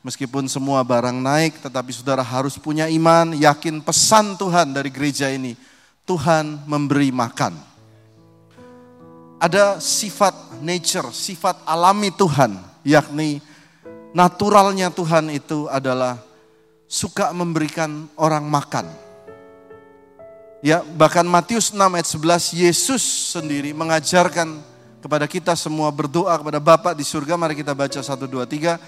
meskipun 0.00 0.48
semua 0.48 0.80
barang 0.88 1.20
naik, 1.20 1.60
tetapi 1.60 1.92
saudara 1.92 2.24
harus 2.24 2.56
punya 2.56 2.88
iman, 2.88 3.36
yakin 3.36 3.84
pesan 3.84 4.40
Tuhan 4.40 4.72
dari 4.72 4.88
gereja 4.88 5.28
ini. 5.28 5.73
Tuhan 6.04 6.68
memberi 6.68 7.08
makan. 7.08 7.56
Ada 9.40 9.80
sifat 9.80 10.60
nature, 10.60 11.12
sifat 11.12 11.64
alami 11.68 12.12
Tuhan, 12.12 12.56
yakni 12.84 13.40
naturalnya 14.16 14.88
Tuhan 14.92 15.28
itu 15.32 15.68
adalah 15.68 16.20
suka 16.84 17.32
memberikan 17.32 18.08
orang 18.16 18.44
makan. 18.44 18.86
Ya, 20.64 20.80
bahkan 20.96 21.28
Matius 21.28 21.76
6 21.76 21.76
ayat 21.76 22.08
11 22.08 22.56
Yesus 22.56 23.04
sendiri 23.36 23.76
mengajarkan 23.76 24.64
kepada 25.04 25.28
kita 25.28 25.52
semua 25.52 25.92
berdoa 25.92 26.32
kepada 26.40 26.56
Bapa 26.56 26.90
di 26.96 27.04
surga. 27.04 27.36
Mari 27.36 27.60
kita 27.60 27.76
baca 27.76 28.00
1 28.00 28.24
2 28.24 28.48
3. 28.48 28.80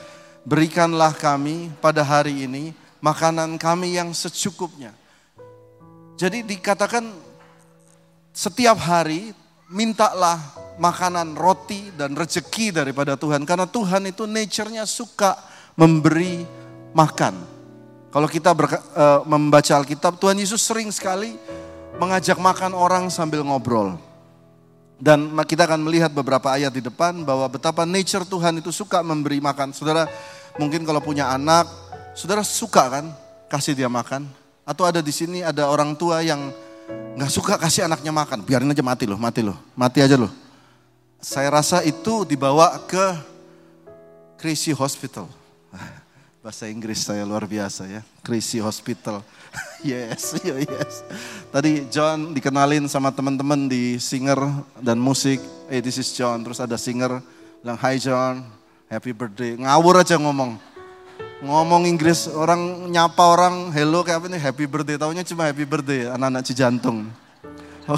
Berikanlah 0.49 1.13
kami 1.13 1.69
pada 1.77 2.01
hari 2.01 2.49
ini 2.49 2.73
makanan 3.05 3.61
kami 3.61 4.01
yang 4.01 4.17
secukupnya. 4.17 4.97
Jadi 6.17 6.41
dikatakan 6.49 7.05
setiap 8.33 8.81
hari 8.81 9.37
mintalah 9.69 10.41
makanan 10.81 11.37
roti 11.37 11.93
dan 11.93 12.17
rezeki 12.17 12.73
daripada 12.73 13.21
Tuhan. 13.21 13.45
Karena 13.45 13.69
Tuhan 13.69 14.09
itu 14.09 14.25
nature-nya 14.25 14.89
suka 14.89 15.37
memberi 15.77 16.49
makan. 16.97 17.37
Kalau 18.09 18.29
kita 18.33 18.57
berka, 18.57 18.81
uh, 18.97 19.21
membaca 19.29 19.77
Alkitab, 19.77 20.17
Tuhan 20.17 20.41
Yesus 20.41 20.65
sering 20.65 20.89
sekali 20.89 21.37
mengajak 22.01 22.41
makan 22.41 22.73
orang 22.73 23.13
sambil 23.13 23.45
ngobrol. 23.45 24.01
Dan 24.97 25.29
kita 25.45 25.69
akan 25.69 25.85
melihat 25.85 26.09
beberapa 26.09 26.49
ayat 26.49 26.73
di 26.73 26.81
depan 26.81 27.21
bahwa 27.21 27.45
betapa 27.53 27.85
nature 27.85 28.25
Tuhan 28.25 28.65
itu 28.65 28.73
suka 28.73 29.05
memberi 29.05 29.45
makan. 29.45 29.77
Saudara 29.77 30.09
mungkin 30.57 30.89
kalau 30.89 31.05
punya 31.05 31.29
anak, 31.29 31.69
saudara 32.17 32.41
suka 32.41 32.89
kan 32.89 33.05
kasih 33.53 33.77
dia 33.77 33.93
makan? 33.93 34.46
Atau 34.67 34.83
ada 34.83 34.99
di 34.99 35.15
sini 35.15 35.47
ada 35.47 35.71
orang 35.71 35.95
tua 35.95 36.27
yang 36.27 36.51
nggak 37.15 37.31
suka 37.31 37.55
kasih 37.55 37.87
anaknya 37.87 38.11
makan, 38.11 38.43
biarin 38.43 38.75
aja 38.75 38.83
mati 38.83 39.07
loh, 39.07 39.15
mati 39.15 39.41
loh, 39.47 39.55
mati 39.79 40.03
aja 40.03 40.19
loh. 40.19 40.29
Saya 41.23 41.55
rasa 41.55 41.87
itu 41.87 42.27
dibawa 42.27 42.75
ke 42.83 43.15
Crazy 44.43 44.75
Hospital. 44.75 45.31
Bahasa 46.43 46.67
Inggris 46.67 47.07
saya 47.07 47.23
luar 47.23 47.47
biasa 47.47 47.87
ya, 47.87 48.03
Crazy 48.27 48.59
Hospital. 48.59 49.23
yes, 49.87 50.35
yes. 50.43 51.07
Tadi 51.55 51.87
John 51.87 52.35
dikenalin 52.35 52.91
sama 52.91 53.15
teman-teman 53.15 53.71
di 53.71 54.03
singer 54.03 54.39
dan 54.83 54.99
musik. 54.99 55.39
Hey, 55.71 55.79
this 55.79 56.03
is 56.03 56.11
John. 56.11 56.43
Terus 56.43 56.59
ada 56.59 56.75
singer 56.75 57.23
bilang, 57.63 57.79
Hi 57.79 58.03
John, 58.03 58.43
happy 58.91 59.15
birthday. 59.15 59.55
Ngawur 59.59 60.03
aja 60.03 60.19
ngomong. 60.19 60.76
Ngomong 61.45 61.85
Inggris, 61.85 62.33
orang 62.33 62.89
nyapa 62.89 63.21
orang, 63.21 63.69
hello 63.77 64.01
kayak 64.01 64.25
apa 64.25 64.27
nih, 64.33 64.41
happy 64.41 64.65
birthday. 64.65 64.97
Taunya 64.97 65.21
cuma 65.21 65.45
happy 65.45 65.69
birthday, 65.69 66.09
anak-anak 66.09 66.41
Cijantung. 66.49 67.13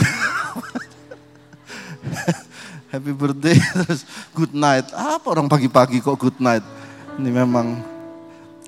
happy 2.92 3.14
birthday, 3.14 3.54
terus 3.86 4.02
good 4.34 4.50
night. 4.50 4.90
Apa 4.90 5.38
orang 5.38 5.46
pagi-pagi 5.46 6.02
kok 6.02 6.18
good 6.18 6.34
night? 6.42 6.66
Ini 7.14 7.30
memang. 7.30 7.78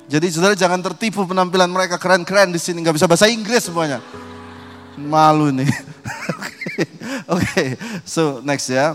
Jadi 0.07 0.31
saudara 0.31 0.55
jangan 0.55 0.79
tertipu 0.87 1.27
penampilan 1.27 1.67
mereka 1.67 1.99
keren-keren 1.99 2.55
di 2.55 2.63
sini, 2.63 2.79
nggak 2.87 2.95
bisa 2.95 3.11
bahasa 3.11 3.27
Inggris 3.27 3.67
semuanya. 3.67 3.99
Malu 4.95 5.51
nih. 5.51 5.67
Oke, 7.27 7.43
okay. 7.43 7.69
so 8.07 8.39
next 8.47 8.71
ya. 8.71 8.95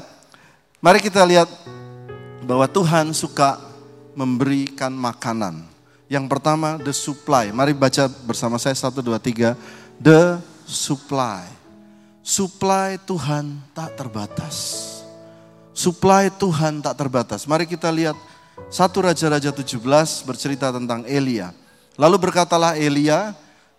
Mari 0.80 1.04
kita 1.04 1.20
lihat 1.28 1.52
bahwa 2.48 2.64
Tuhan 2.64 3.12
suka 3.12 3.75
memberikan 4.16 4.90
makanan. 4.96 5.62
Yang 6.10 6.26
pertama, 6.32 6.80
the 6.82 6.96
supply. 6.96 7.52
Mari 7.52 7.76
baca 7.76 8.08
bersama 8.26 8.56
saya, 8.58 8.74
satu, 8.74 9.04
dua, 9.04 9.20
tiga. 9.20 9.54
The 10.00 10.40
supply. 10.66 11.46
Supply 12.26 12.98
Tuhan 13.06 13.62
tak 13.78 13.94
terbatas. 14.00 14.56
Supply 15.76 16.34
Tuhan 16.34 16.82
tak 16.82 16.98
terbatas. 16.98 17.46
Mari 17.46 17.70
kita 17.70 17.92
lihat 17.94 18.18
satu 18.72 19.04
Raja-Raja 19.06 19.52
17 19.52 19.78
bercerita 20.26 20.72
tentang 20.72 21.04
Elia. 21.06 21.52
Lalu 22.00 22.18
berkatalah 22.30 22.80
Elia, 22.80 23.36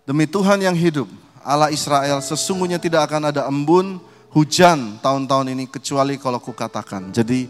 demi 0.07 0.29
Tuhan 0.29 0.61
yang 0.61 0.77
hidup, 0.77 1.09
Allah 1.41 1.73
Israel, 1.73 2.21
sesungguhnya 2.21 2.79
tidak 2.79 3.09
akan 3.09 3.29
ada 3.33 3.45
embun, 3.49 3.99
hujan 4.31 5.01
tahun-tahun 5.01 5.53
ini 5.53 5.65
kecuali 5.67 6.15
kalau 6.21 6.37
kukatakan. 6.37 7.09
Jadi 7.11 7.49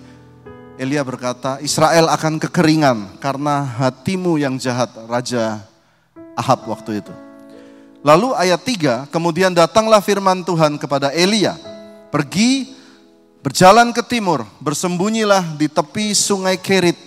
Elia 0.77 1.01
berkata, 1.01 1.57
Israel 1.59 2.07
akan 2.13 2.37
kekeringan 2.37 3.17
karena 3.17 3.65
hatimu 3.65 4.37
yang 4.37 4.61
jahat, 4.61 4.93
Raja 5.09 5.65
Ahab 6.37 6.69
waktu 6.69 7.01
itu. 7.01 7.13
Lalu 8.05 8.37
ayat 8.37 8.61
3, 8.61 9.09
kemudian 9.09 9.51
datanglah 9.51 9.99
firman 9.99 10.45
Tuhan 10.45 10.77
kepada 10.77 11.09
Elia, 11.09 11.57
pergi 12.13 12.77
Berjalan 13.47 13.95
ke 13.95 14.03
timur, 14.03 14.43
bersembunyilah 14.59 15.55
di 15.55 15.71
tepi 15.71 16.11
sungai 16.11 16.59
Kerit, 16.59 16.99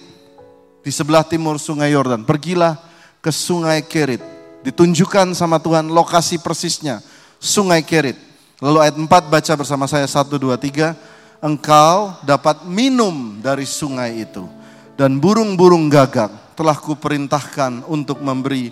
di 0.80 0.88
sebelah 0.88 1.20
timur 1.20 1.61
sungai 1.61 1.92
Yordan. 1.92 2.24
Pergilah 2.24 2.80
ke 3.20 3.28
sungai 3.28 3.85
Kerit. 3.85 4.24
Ditunjukkan 4.64 5.37
sama 5.37 5.61
Tuhan 5.61 5.92
lokasi 5.92 6.40
persisnya, 6.40 7.04
sungai 7.37 7.85
Kerit. 7.85 8.16
Lalu 8.56 8.78
ayat 8.80 8.96
4 8.96 9.04
baca 9.04 9.52
bersama 9.52 9.85
saya 9.85 10.09
1, 10.09 10.16
2, 10.33 10.56
3. 10.56 10.96
Engkau 11.40 12.20
dapat 12.20 12.68
minum 12.68 13.40
dari 13.40 13.64
sungai 13.64 14.29
itu. 14.29 14.44
Dan 14.92 15.16
burung-burung 15.16 15.88
gagak 15.88 16.53
telah 16.53 16.76
kuperintahkan 16.76 17.88
untuk 17.88 18.20
memberi 18.20 18.68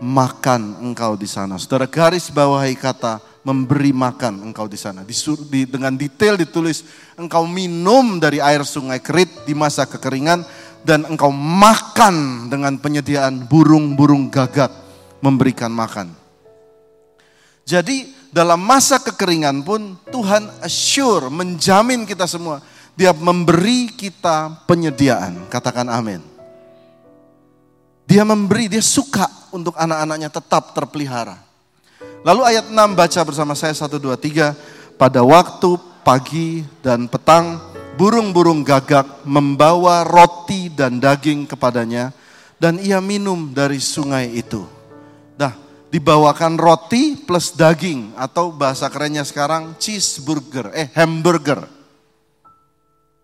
makan 0.00 0.80
engkau 0.80 1.16
di 1.20 1.28
sana. 1.28 1.60
Saudara 1.60 1.84
garis 1.84 2.32
bawahi 2.32 2.72
kata 2.72 3.20
memberi 3.44 3.92
makan 3.92 4.48
engkau 4.48 4.64
di 4.64 4.80
sana. 4.80 5.04
Disur, 5.04 5.44
di, 5.44 5.68
dengan 5.68 5.92
detail 5.92 6.40
ditulis, 6.40 6.88
engkau 7.20 7.44
minum 7.44 8.16
dari 8.16 8.40
air 8.40 8.64
sungai 8.64 9.04
Kerit 9.04 9.44
di 9.44 9.52
masa 9.52 9.84
kekeringan, 9.84 10.42
dan 10.86 11.04
engkau 11.04 11.28
makan 11.34 12.48
dengan 12.48 12.80
penyediaan 12.80 13.44
burung-burung 13.44 14.32
gagak 14.32 14.72
memberikan 15.20 15.68
makan. 15.68 16.08
Jadi 17.66 18.15
dalam 18.34 18.60
masa 18.60 18.98
kekeringan 19.02 19.62
pun 19.62 19.98
Tuhan 20.10 20.48
assure, 20.62 21.30
menjamin 21.30 22.04
kita 22.04 22.26
semua. 22.28 22.62
Dia 22.96 23.12
memberi 23.12 23.92
kita 23.92 24.64
penyediaan. 24.64 25.48
Katakan 25.52 25.86
amin. 25.92 26.24
Dia 28.06 28.22
memberi, 28.22 28.70
dia 28.70 28.80
suka 28.80 29.26
untuk 29.50 29.74
anak-anaknya 29.76 30.30
tetap 30.30 30.72
terpelihara. 30.72 31.36
Lalu 32.22 32.42
ayat 32.42 32.70
6 32.70 32.74
baca 32.74 33.20
bersama 33.26 33.52
saya 33.58 33.74
1, 33.74 33.98
2, 33.98 34.14
3. 34.14 34.54
Pada 34.96 35.20
waktu 35.20 35.76
pagi 36.06 36.64
dan 36.80 37.10
petang 37.10 37.60
burung-burung 37.98 38.62
gagak 38.62 39.26
membawa 39.26 40.06
roti 40.06 40.70
dan 40.70 41.02
daging 41.02 41.48
kepadanya 41.48 42.14
dan 42.56 42.80
ia 42.80 43.00
minum 43.02 43.52
dari 43.52 43.82
sungai 43.82 44.32
itu. 44.32 44.75
Dibawakan 45.96 46.60
roti 46.60 47.16
plus 47.16 47.56
daging 47.56 48.12
atau 48.20 48.52
bahasa 48.52 48.84
kerennya 48.92 49.24
sekarang 49.24 49.80
cheeseburger, 49.80 50.68
eh 50.76 50.92
hamburger. 50.92 51.64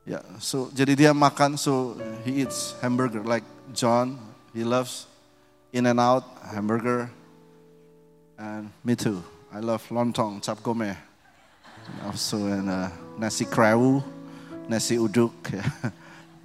Ya, 0.09 0.25
so 0.41 0.73
jadi 0.73 0.97
dia 0.97 1.13
makan 1.13 1.61
so 1.61 2.01
he 2.25 2.41
eats 2.41 2.73
hamburger 2.81 3.21
like 3.29 3.45
John, 3.77 4.17
he 4.57 4.65
loves 4.65 5.05
in 5.69 5.85
and 5.85 6.01
out 6.01 6.25
hamburger 6.49 7.13
and 8.41 8.73
me 8.81 8.97
too. 8.97 9.21
I 9.53 9.61
love 9.61 9.85
lontong, 9.93 10.41
cap 10.41 10.65
gome. 10.65 10.97
Also 12.09 12.49
and 12.49 12.73
uh, 12.73 12.89
nasi 13.21 13.45
krawu, 13.45 14.01
nasi 14.65 14.97
uduk 14.97 15.37
ya. 15.53 15.61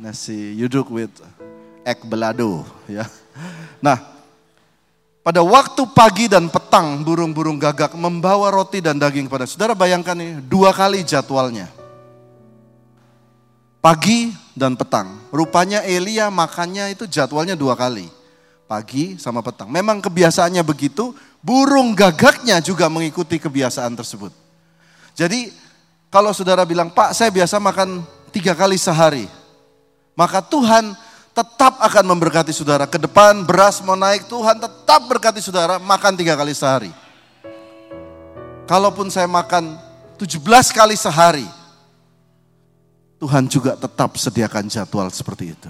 Nasi 0.04 0.60
uduk 0.60 0.92
with 0.92 1.16
egg 1.88 2.04
belado 2.04 2.68
ya. 2.92 3.08
Nah, 3.80 4.17
pada 5.28 5.44
waktu 5.44 5.84
pagi 5.92 6.32
dan 6.32 6.48
petang 6.48 7.04
burung-burung 7.04 7.60
gagak 7.60 7.92
membawa 8.00 8.48
roti 8.48 8.80
dan 8.80 8.96
daging 8.96 9.28
kepada 9.28 9.44
saudara 9.44 9.76
bayangkan 9.76 10.16
ini 10.16 10.40
dua 10.40 10.72
kali 10.72 11.04
jadwalnya. 11.04 11.68
Pagi 13.84 14.32
dan 14.56 14.80
petang. 14.80 15.20
Rupanya 15.36 15.84
Elia 15.84 16.32
makannya 16.32 16.96
itu 16.96 17.04
jadwalnya 17.12 17.60
dua 17.60 17.76
kali. 17.76 18.08
Pagi 18.72 19.20
sama 19.20 19.44
petang. 19.44 19.68
Memang 19.68 20.00
kebiasaannya 20.00 20.64
begitu, 20.64 21.12
burung 21.44 21.92
gagaknya 21.92 22.64
juga 22.64 22.88
mengikuti 22.88 23.36
kebiasaan 23.36 24.00
tersebut. 24.00 24.32
Jadi 25.12 25.52
kalau 26.08 26.32
saudara 26.32 26.64
bilang, 26.64 26.88
Pak 26.88 27.12
saya 27.12 27.36
biasa 27.36 27.60
makan 27.60 28.00
tiga 28.32 28.56
kali 28.56 28.80
sehari. 28.80 29.28
Maka 30.16 30.40
Tuhan 30.40 30.96
tetap 31.38 31.78
akan 31.78 32.18
memberkati 32.18 32.50
saudara. 32.50 32.90
Ke 32.90 32.98
depan 32.98 33.46
beras 33.46 33.78
mau 33.86 33.94
naik, 33.94 34.26
Tuhan 34.26 34.58
tetap 34.58 35.06
berkati 35.06 35.38
saudara 35.38 35.78
makan 35.78 36.18
tiga 36.18 36.34
kali 36.34 36.58
sehari. 36.58 36.90
Kalaupun 38.66 39.14
saya 39.14 39.30
makan 39.30 39.78
17 40.18 40.42
kali 40.74 40.98
sehari, 40.98 41.46
Tuhan 43.22 43.46
juga 43.46 43.78
tetap 43.78 44.18
sediakan 44.18 44.66
jadwal 44.66 45.14
seperti 45.14 45.54
itu. 45.54 45.70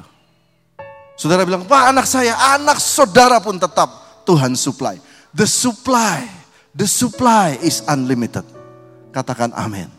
Saudara 1.20 1.44
bilang, 1.44 1.68
Pak 1.68 1.84
anak 1.92 2.08
saya, 2.08 2.34
anak 2.56 2.80
saudara 2.80 3.44
pun 3.44 3.60
tetap 3.60 4.24
Tuhan 4.24 4.56
supply. 4.56 4.96
The 5.36 5.46
supply, 5.46 6.24
the 6.72 6.88
supply 6.88 7.60
is 7.60 7.84
unlimited. 7.92 8.48
Katakan 9.12 9.52
amin. 9.52 9.92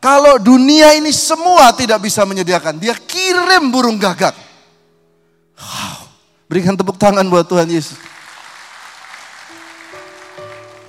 Kalau 0.00 0.36
dunia 0.36 0.92
ini 0.96 1.12
semua 1.12 1.72
tidak 1.72 2.04
bisa 2.04 2.24
menyediakan, 2.28 2.76
dia 2.76 2.96
kirim 2.96 3.72
burung 3.72 3.96
gagak. 3.96 4.43
Wow. 5.58 6.10
Berikan 6.50 6.76
tepuk 6.76 7.00
tangan 7.00 7.24
buat 7.26 7.48
Tuhan 7.48 7.66
Yesus. 7.70 7.96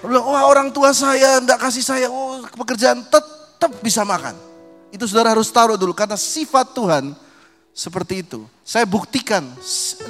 Wah 0.05 0.45
orang 0.45 0.69
tua 0.69 0.93
saya 0.93 1.41
tidak 1.41 1.57
kasih 1.57 1.81
saya 1.81 2.07
oh, 2.11 2.45
pekerjaan 2.53 3.01
tetap 3.09 3.71
bisa 3.81 4.05
makan. 4.05 4.37
Itu 4.93 5.09
saudara 5.09 5.33
harus 5.33 5.49
taruh 5.49 5.75
dulu 5.75 5.97
karena 5.97 6.13
sifat 6.13 6.77
Tuhan 6.77 7.17
seperti 7.73 8.21
itu. 8.21 8.45
Saya 8.61 8.85
buktikan 8.85 9.43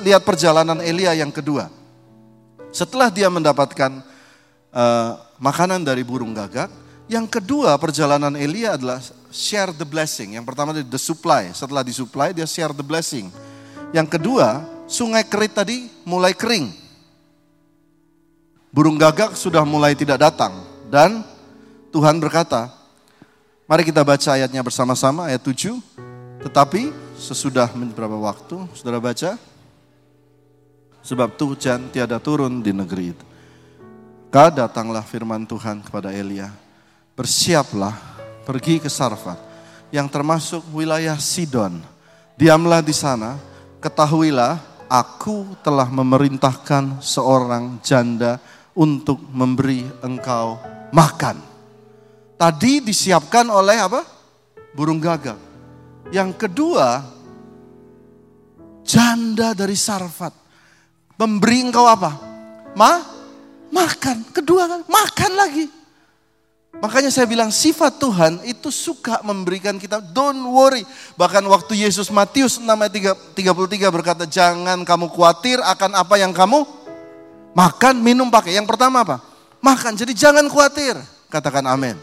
lihat 0.04 0.28
perjalanan 0.28 0.84
Elia 0.84 1.16
yang 1.16 1.32
kedua. 1.32 1.72
Setelah 2.76 3.08
dia 3.08 3.32
mendapatkan 3.32 4.04
uh, 4.76 5.12
makanan 5.40 5.88
dari 5.88 6.04
burung 6.04 6.36
gagak, 6.36 6.68
yang 7.08 7.24
kedua 7.24 7.80
perjalanan 7.80 8.36
Elia 8.36 8.76
adalah 8.76 9.00
share 9.32 9.72
the 9.72 9.88
blessing. 9.88 10.36
Yang 10.36 10.46
pertama 10.52 10.76
the 10.76 11.00
supply, 11.00 11.56
setelah 11.56 11.88
disupply 11.88 12.36
dia 12.36 12.44
share 12.44 12.76
the 12.76 12.84
blessing. 12.84 13.32
Yang 13.96 14.20
kedua, 14.20 14.68
sungai 14.92 15.24
Kerit 15.24 15.56
tadi 15.56 15.88
mulai 16.04 16.36
kering. 16.36 16.68
Burung 18.76 19.00
gagak 19.00 19.40
sudah 19.40 19.64
mulai 19.64 19.96
tidak 19.96 20.20
datang. 20.20 20.52
Dan 20.92 21.24
Tuhan 21.96 22.20
berkata, 22.20 22.76
mari 23.64 23.88
kita 23.88 24.04
baca 24.04 24.36
ayatnya 24.36 24.60
bersama-sama, 24.60 25.32
ayat 25.32 25.40
7. 25.40 25.80
Tetapi 26.44 26.92
sesudah 27.16 27.72
beberapa 27.72 28.20
waktu, 28.20 28.68
saudara 28.76 29.00
baca, 29.00 29.40
sebab 31.00 31.40
hujan 31.40 31.88
tiada 31.88 32.20
turun 32.20 32.60
di 32.60 32.76
negeri 32.76 33.16
itu. 33.16 33.26
Ka 34.28 34.52
datanglah 34.52 35.08
firman 35.08 35.48
Tuhan 35.48 35.80
kepada 35.80 36.12
Elia, 36.12 36.52
bersiaplah 37.16 37.96
pergi 38.44 38.84
ke 38.84 38.92
Sarfat 38.92 39.40
yang 39.96 40.12
termasuk 40.12 40.68
wilayah 40.76 41.16
Sidon. 41.16 41.80
Diamlah 42.36 42.84
di 42.84 42.92
sana, 42.92 43.40
ketahuilah 43.86 44.58
aku 44.90 45.54
telah 45.62 45.86
memerintahkan 45.86 47.06
seorang 47.06 47.78
janda 47.86 48.42
untuk 48.74 49.22
memberi 49.30 49.86
engkau 50.02 50.58
makan. 50.90 51.38
Tadi 52.34 52.82
disiapkan 52.82 53.46
oleh 53.46 53.78
apa? 53.78 54.02
Burung 54.74 54.98
gagak. 54.98 55.38
Yang 56.10 56.34
kedua, 56.34 57.06
janda 58.82 59.54
dari 59.54 59.78
Sarfat. 59.78 60.34
Memberi 61.22 61.70
engkau 61.70 61.86
apa? 61.86 62.12
Ma? 62.74 63.00
Makan. 63.70 64.34
Kedua 64.34 64.66
kan, 64.66 64.82
makan 64.90 65.32
lagi. 65.38 65.66
Makanya 66.84 67.08
saya 67.08 67.24
bilang 67.26 67.50
sifat 67.50 67.98
Tuhan 67.98 68.44
itu 68.44 68.68
suka 68.68 69.24
memberikan 69.24 69.80
kita 69.80 70.04
don't 70.04 70.44
worry. 70.52 70.84
Bahkan 71.16 71.42
waktu 71.48 71.88
Yesus 71.88 72.12
Matius 72.12 72.60
6 72.60 72.68
ayat 72.68 72.94
33 73.34 73.96
berkata 73.96 74.24
jangan 74.28 74.84
kamu 74.84 75.08
khawatir 75.10 75.64
akan 75.64 75.92
apa 75.96 76.16
yang 76.20 76.36
kamu 76.36 76.68
makan, 77.56 78.04
minum, 78.04 78.28
pakai. 78.28 78.60
Yang 78.60 78.68
pertama 78.68 79.02
apa? 79.02 79.24
Makan. 79.64 79.96
Jadi 79.96 80.12
jangan 80.14 80.46
khawatir. 80.52 81.00
Katakan 81.32 81.66
amin. 81.66 81.96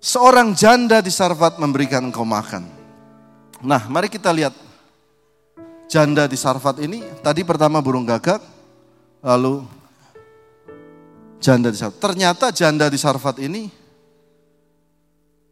Seorang 0.00 0.56
janda 0.56 1.04
di 1.04 1.12
Sarfat 1.12 1.60
memberikan 1.60 2.00
engkau 2.08 2.24
makan. 2.24 2.64
Nah 3.60 3.84
mari 3.92 4.08
kita 4.08 4.32
lihat 4.32 4.56
janda 5.92 6.24
di 6.24 6.40
Sarfat 6.40 6.80
ini. 6.80 7.04
Tadi 7.20 7.44
pertama 7.44 7.84
burung 7.84 8.08
gagak, 8.08 8.40
lalu 9.20 9.79
janda 11.40 11.72
di 11.72 11.78
Sarfat. 11.80 11.98
Ternyata 11.98 12.46
janda 12.52 12.86
di 12.86 12.98
Sarfat 13.00 13.36
ini 13.40 13.66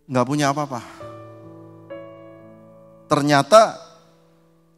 nggak 0.07 0.27
punya 0.29 0.53
apa-apa. 0.53 0.81
Ternyata 3.09 3.81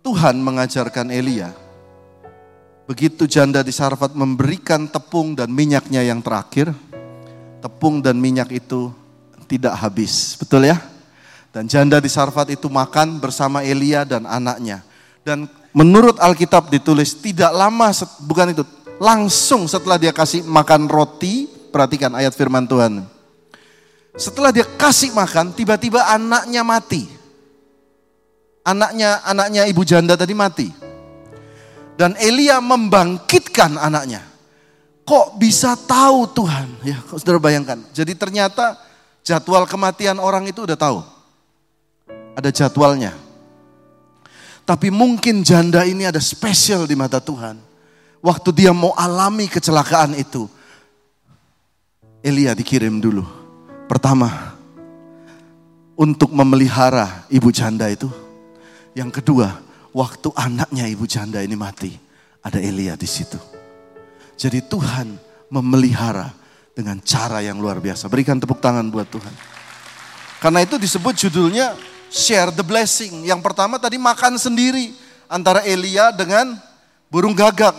Tuhan 0.06 0.38
mengajarkan 0.38 1.10
Elia. 1.10 1.50
Begitu 2.86 3.26
janda 3.26 3.62
di 3.62 3.70
Sarfat 3.74 4.14
memberikan 4.14 4.86
tepung 4.90 5.34
dan 5.34 5.50
minyaknya 5.50 6.02
yang 6.02 6.22
terakhir, 6.22 6.74
tepung 7.62 8.02
dan 8.02 8.18
minyak 8.18 8.50
itu 8.50 8.90
tidak 9.46 9.78
habis. 9.78 10.38
Betul 10.38 10.66
ya? 10.66 10.78
Dan 11.50 11.66
janda 11.66 11.98
di 11.98 12.06
Sarfat 12.06 12.54
itu 12.54 12.70
makan 12.70 13.18
bersama 13.18 13.62
Elia 13.66 14.06
dan 14.06 14.26
anaknya. 14.26 14.86
Dan 15.22 15.50
menurut 15.74 16.18
Alkitab 16.18 16.70
ditulis 16.70 17.14
tidak 17.18 17.50
lama, 17.54 17.90
bukan 18.22 18.54
itu, 18.54 18.62
langsung 19.00 19.64
setelah 19.64 19.96
dia 19.96 20.12
kasih 20.12 20.44
makan 20.44 20.84
roti, 20.84 21.48
perhatikan 21.72 22.12
ayat 22.12 22.36
firman 22.36 22.68
Tuhan. 22.68 23.00
Setelah 24.12 24.52
dia 24.52 24.68
kasih 24.68 25.16
makan, 25.16 25.56
tiba-tiba 25.56 26.04
anaknya 26.04 26.60
mati. 26.60 27.08
Anaknya 28.60 29.24
anaknya 29.24 29.64
ibu 29.64 29.80
janda 29.88 30.20
tadi 30.20 30.36
mati. 30.36 30.68
Dan 31.96 32.12
Elia 32.20 32.60
membangkitkan 32.60 33.80
anaknya. 33.80 34.20
Kok 35.08 35.40
bisa 35.40 35.74
tahu 35.74 36.28
Tuhan? 36.36 36.68
Ya, 36.84 37.00
saudara 37.08 37.40
bayangkan. 37.40 37.80
Jadi 37.96 38.12
ternyata 38.14 38.76
jadwal 39.24 39.64
kematian 39.64 40.20
orang 40.20 40.44
itu 40.44 40.68
udah 40.68 40.76
tahu. 40.76 41.00
Ada 42.36 42.52
jadwalnya. 42.52 43.16
Tapi 44.68 44.92
mungkin 44.92 45.42
janda 45.42 45.82
ini 45.88 46.06
ada 46.06 46.20
spesial 46.22 46.86
di 46.86 46.94
mata 46.94 47.18
Tuhan 47.18 47.69
waktu 48.24 48.48
dia 48.52 48.72
mau 48.72 48.92
alami 48.96 49.48
kecelakaan 49.48 50.16
itu, 50.16 50.48
Elia 52.20 52.52
dikirim 52.52 53.00
dulu. 53.00 53.24
Pertama, 53.88 54.56
untuk 56.00 56.32
memelihara 56.32 57.28
ibu 57.28 57.52
janda 57.52 57.88
itu. 57.92 58.08
Yang 58.96 59.20
kedua, 59.20 59.60
waktu 59.92 60.32
anaknya 60.32 60.88
ibu 60.88 61.04
janda 61.04 61.44
ini 61.44 61.56
mati, 61.56 61.92
ada 62.40 62.56
Elia 62.56 62.96
di 62.96 63.04
situ. 63.04 63.36
Jadi 64.40 64.64
Tuhan 64.64 65.20
memelihara 65.52 66.32
dengan 66.72 66.96
cara 67.04 67.44
yang 67.44 67.60
luar 67.60 67.76
biasa. 67.76 68.08
Berikan 68.08 68.40
tepuk 68.40 68.56
tangan 68.64 68.88
buat 68.88 69.04
Tuhan. 69.12 69.34
Karena 70.40 70.64
itu 70.64 70.80
disebut 70.80 71.12
judulnya 71.28 71.76
share 72.08 72.48
the 72.48 72.64
blessing. 72.64 73.28
Yang 73.28 73.44
pertama 73.44 73.76
tadi 73.76 74.00
makan 74.00 74.40
sendiri 74.40 74.96
antara 75.28 75.60
Elia 75.68 76.08
dengan 76.16 76.56
burung 77.12 77.36
gagak. 77.36 77.76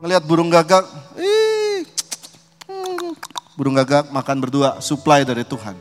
Ngelihat 0.00 0.24
burung 0.24 0.48
gagak, 0.48 0.88
ih, 1.20 1.84
burung 3.52 3.76
gagak 3.76 4.08
makan 4.08 4.36
berdua, 4.40 4.80
supply 4.80 5.28
dari 5.28 5.44
Tuhan. 5.44 5.76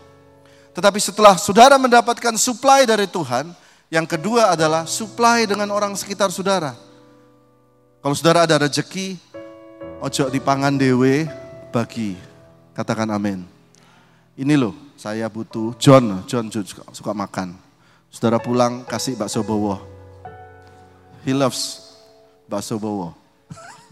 Tetapi 0.76 1.00
setelah 1.00 1.40
saudara 1.40 1.80
mendapatkan 1.80 2.36
supply 2.36 2.84
dari 2.84 3.08
Tuhan, 3.08 3.56
yang 3.88 4.04
kedua 4.04 4.54
adalah 4.54 4.84
supply 4.84 5.48
dengan 5.48 5.72
orang 5.72 5.96
sekitar 5.96 6.30
saudara. 6.36 6.76
Kalau 8.00 8.16
saudara 8.16 8.44
ada 8.44 8.60
rezeki, 8.60 9.16
ojo 10.04 10.28
dipangan 10.32 10.76
dewe, 10.76 11.28
bagi. 11.70 12.16
Katakan 12.72 13.12
amin. 13.12 13.44
Ini 14.40 14.56
loh, 14.56 14.72
saya 14.96 15.28
butuh 15.28 15.76
John, 15.76 16.24
John 16.28 16.48
suka, 16.48 16.84
suka 16.96 17.12
makan. 17.12 17.60
Saudara 18.08 18.40
pulang 18.40 18.88
kasih 18.88 19.20
bakso 19.20 19.44
bowo. 19.44 19.84
He 21.28 21.36
loves 21.36 21.92
bakso 22.48 22.80
bowo. 22.80 23.19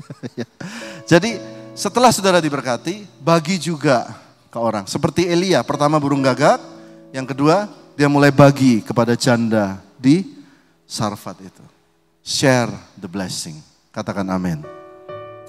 Jadi 1.12 1.38
setelah 1.78 2.10
saudara 2.10 2.42
diberkati, 2.42 3.06
bagi 3.22 3.62
juga 3.62 4.10
ke 4.50 4.58
orang. 4.58 4.90
Seperti 4.90 5.30
Elia, 5.30 5.62
pertama 5.62 6.02
burung 6.02 6.26
gagak, 6.26 6.58
yang 7.14 7.28
kedua 7.30 7.70
dia 7.94 8.10
mulai 8.10 8.34
bagi 8.34 8.82
kepada 8.82 9.18
janda 9.18 9.82
di 9.98 10.26
Sarfat 10.86 11.38
itu. 11.44 11.66
Share 12.22 12.72
the 12.98 13.10
blessing. 13.10 13.58
Katakan 13.94 14.28
amin. 14.30 14.62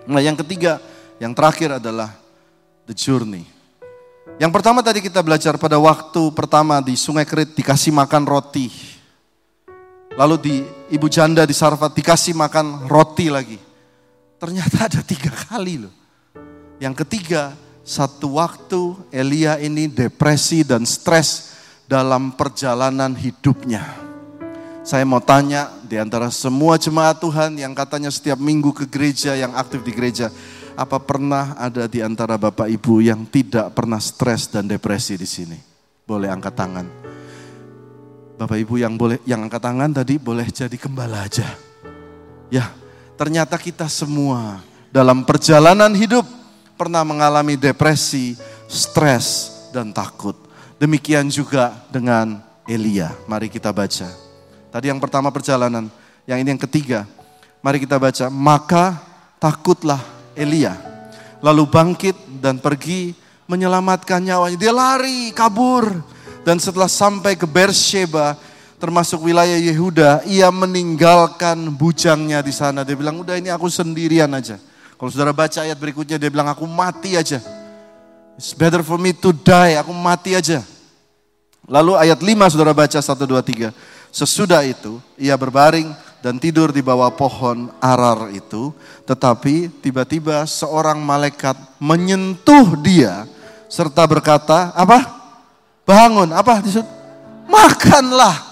Nah 0.08 0.22
yang 0.24 0.38
ketiga, 0.40 0.80
yang 1.20 1.37
terakhir 1.37 1.76
adalah 1.76 2.16
the 2.88 2.96
journey. 2.96 3.44
Yang 4.38 4.52
pertama 4.54 4.80
tadi 4.80 5.02
kita 5.02 5.20
belajar 5.20 5.58
pada 5.58 5.76
waktu 5.76 6.30
pertama 6.32 6.78
di 6.78 6.94
Sungai 6.94 7.26
Kerit 7.26 7.52
dikasih 7.58 7.90
makan 7.90 8.22
roti. 8.24 8.70
Lalu 10.14 10.37
di 10.38 10.54
ibu 10.94 11.06
janda 11.11 11.44
di 11.44 11.52
Sarfat 11.52 11.92
dikasih 11.92 12.32
makan 12.38 12.87
roti 12.87 13.28
lagi. 13.28 13.67
Ternyata 14.38 14.87
ada 14.87 15.01
tiga 15.03 15.35
kali 15.35 15.83
loh. 15.83 15.94
Yang 16.79 17.03
ketiga, 17.05 17.59
satu 17.83 18.38
waktu 18.38 18.94
Elia 19.11 19.59
ini 19.59 19.90
depresi 19.90 20.62
dan 20.62 20.87
stres 20.87 21.59
dalam 21.90 22.31
perjalanan 22.31 23.18
hidupnya. 23.18 23.83
Saya 24.87 25.05
mau 25.05 25.20
tanya 25.20 25.68
di 25.85 25.98
antara 26.01 26.33
semua 26.33 26.79
jemaat 26.81 27.18
Tuhan 27.20 27.59
yang 27.61 27.74
katanya 27.74 28.09
setiap 28.09 28.38
minggu 28.40 28.72
ke 28.72 28.88
gereja, 28.88 29.37
yang 29.37 29.53
aktif 29.59 29.85
di 29.85 29.92
gereja, 29.92 30.33
apa 30.79 31.03
pernah 31.03 31.59
ada 31.59 31.90
di 31.90 31.98
antara 31.98 32.38
Bapak 32.38 32.70
Ibu 32.70 33.03
yang 33.03 33.27
tidak 33.27 33.74
pernah 33.74 33.98
stres 33.98 34.48
dan 34.48 34.70
depresi 34.70 35.18
di 35.18 35.27
sini? 35.27 35.59
Boleh 36.07 36.31
angkat 36.31 36.55
tangan. 36.55 36.87
Bapak 38.38 38.55
Ibu 38.55 38.79
yang 38.79 38.94
boleh 38.94 39.18
yang 39.27 39.42
angkat 39.44 39.61
tangan 39.61 39.90
tadi 39.90 40.14
boleh 40.16 40.46
jadi 40.46 40.77
gembala 40.79 41.27
aja. 41.27 41.44
Ya, 42.48 42.70
ternyata 43.18 43.59
kita 43.59 43.90
semua 43.90 44.62
dalam 44.94 45.26
perjalanan 45.26 45.90
hidup 45.90 46.22
pernah 46.78 47.02
mengalami 47.02 47.59
depresi, 47.59 48.38
stres, 48.70 49.50
dan 49.74 49.90
takut. 49.90 50.38
Demikian 50.78 51.26
juga 51.26 51.74
dengan 51.90 52.38
Elia. 52.70 53.11
Mari 53.26 53.50
kita 53.50 53.74
baca. 53.74 54.07
Tadi 54.70 54.87
yang 54.87 55.02
pertama 55.02 55.35
perjalanan, 55.35 55.90
yang 56.31 56.38
ini 56.38 56.54
yang 56.54 56.62
ketiga. 56.62 57.02
Mari 57.59 57.83
kita 57.83 57.98
baca, 57.98 58.31
maka 58.31 58.94
takutlah 59.42 59.98
Elia. 60.38 60.78
Lalu 61.42 61.66
bangkit 61.66 62.14
dan 62.38 62.62
pergi 62.62 63.18
menyelamatkan 63.50 64.22
nyawanya. 64.22 64.54
Dia 64.54 64.70
lari, 64.70 65.35
kabur. 65.35 65.90
Dan 66.46 66.62
setelah 66.62 66.87
sampai 66.87 67.35
ke 67.35 67.44
Bersheba, 67.44 68.38
termasuk 68.78 69.26
wilayah 69.26 69.58
Yehuda, 69.58 70.22
ia 70.24 70.48
meninggalkan 70.54 71.70
bujangnya 71.74 72.40
di 72.40 72.54
sana. 72.54 72.86
Dia 72.86 72.94
bilang, 72.94 73.18
udah 73.20 73.34
ini 73.34 73.50
aku 73.50 73.66
sendirian 73.66 74.30
aja. 74.32 74.56
Kalau 74.98 75.10
saudara 75.10 75.34
baca 75.34 75.62
ayat 75.62 75.78
berikutnya, 75.78 76.18
dia 76.18 76.30
bilang, 76.30 76.50
aku 76.50 76.66
mati 76.66 77.18
aja. 77.18 77.42
It's 78.38 78.54
better 78.54 78.86
for 78.86 78.96
me 78.96 79.10
to 79.14 79.34
die, 79.34 79.74
aku 79.74 79.90
mati 79.90 80.38
aja. 80.38 80.62
Lalu 81.68 81.98
ayat 81.98 82.22
5 82.22 82.54
saudara 82.54 82.72
baca 82.72 82.96
1, 82.96 83.04
2, 83.04 83.74
3. 83.74 83.74
Sesudah 84.08 84.64
itu 84.64 84.96
ia 85.20 85.36
berbaring 85.36 85.92
dan 86.24 86.40
tidur 86.40 86.72
di 86.72 86.80
bawah 86.80 87.12
pohon 87.12 87.68
arar 87.76 88.32
itu. 88.32 88.72
Tetapi 89.04 89.84
tiba-tiba 89.84 90.48
seorang 90.48 90.96
malaikat 90.96 91.58
menyentuh 91.76 92.72
dia 92.80 93.28
serta 93.68 94.08
berkata, 94.08 94.72
apa? 94.72 95.04
Bangun, 95.84 96.32
apa? 96.32 96.64
Makanlah. 97.44 98.47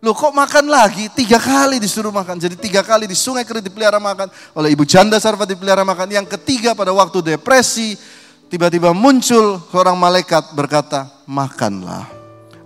Loh 0.00 0.16
kok 0.16 0.32
makan 0.32 0.72
lagi? 0.72 1.12
Tiga 1.12 1.36
kali 1.36 1.76
disuruh 1.76 2.08
makan. 2.08 2.40
Jadi 2.40 2.56
tiga 2.56 2.80
kali 2.80 3.04
di 3.04 3.12
sungai 3.12 3.44
kerit 3.44 3.60
dipelihara 3.60 4.00
makan. 4.00 4.32
Oleh 4.56 4.72
ibu 4.72 4.88
janda 4.88 5.20
sarfa 5.20 5.44
dipelihara 5.44 5.84
makan. 5.84 6.08
Yang 6.08 6.40
ketiga 6.40 6.72
pada 6.72 6.88
waktu 6.96 7.20
depresi. 7.36 8.00
Tiba-tiba 8.48 8.90
muncul 8.96 9.60
seorang 9.70 9.94
malaikat 9.94 10.56
berkata, 10.56 11.06
makanlah. 11.28 12.08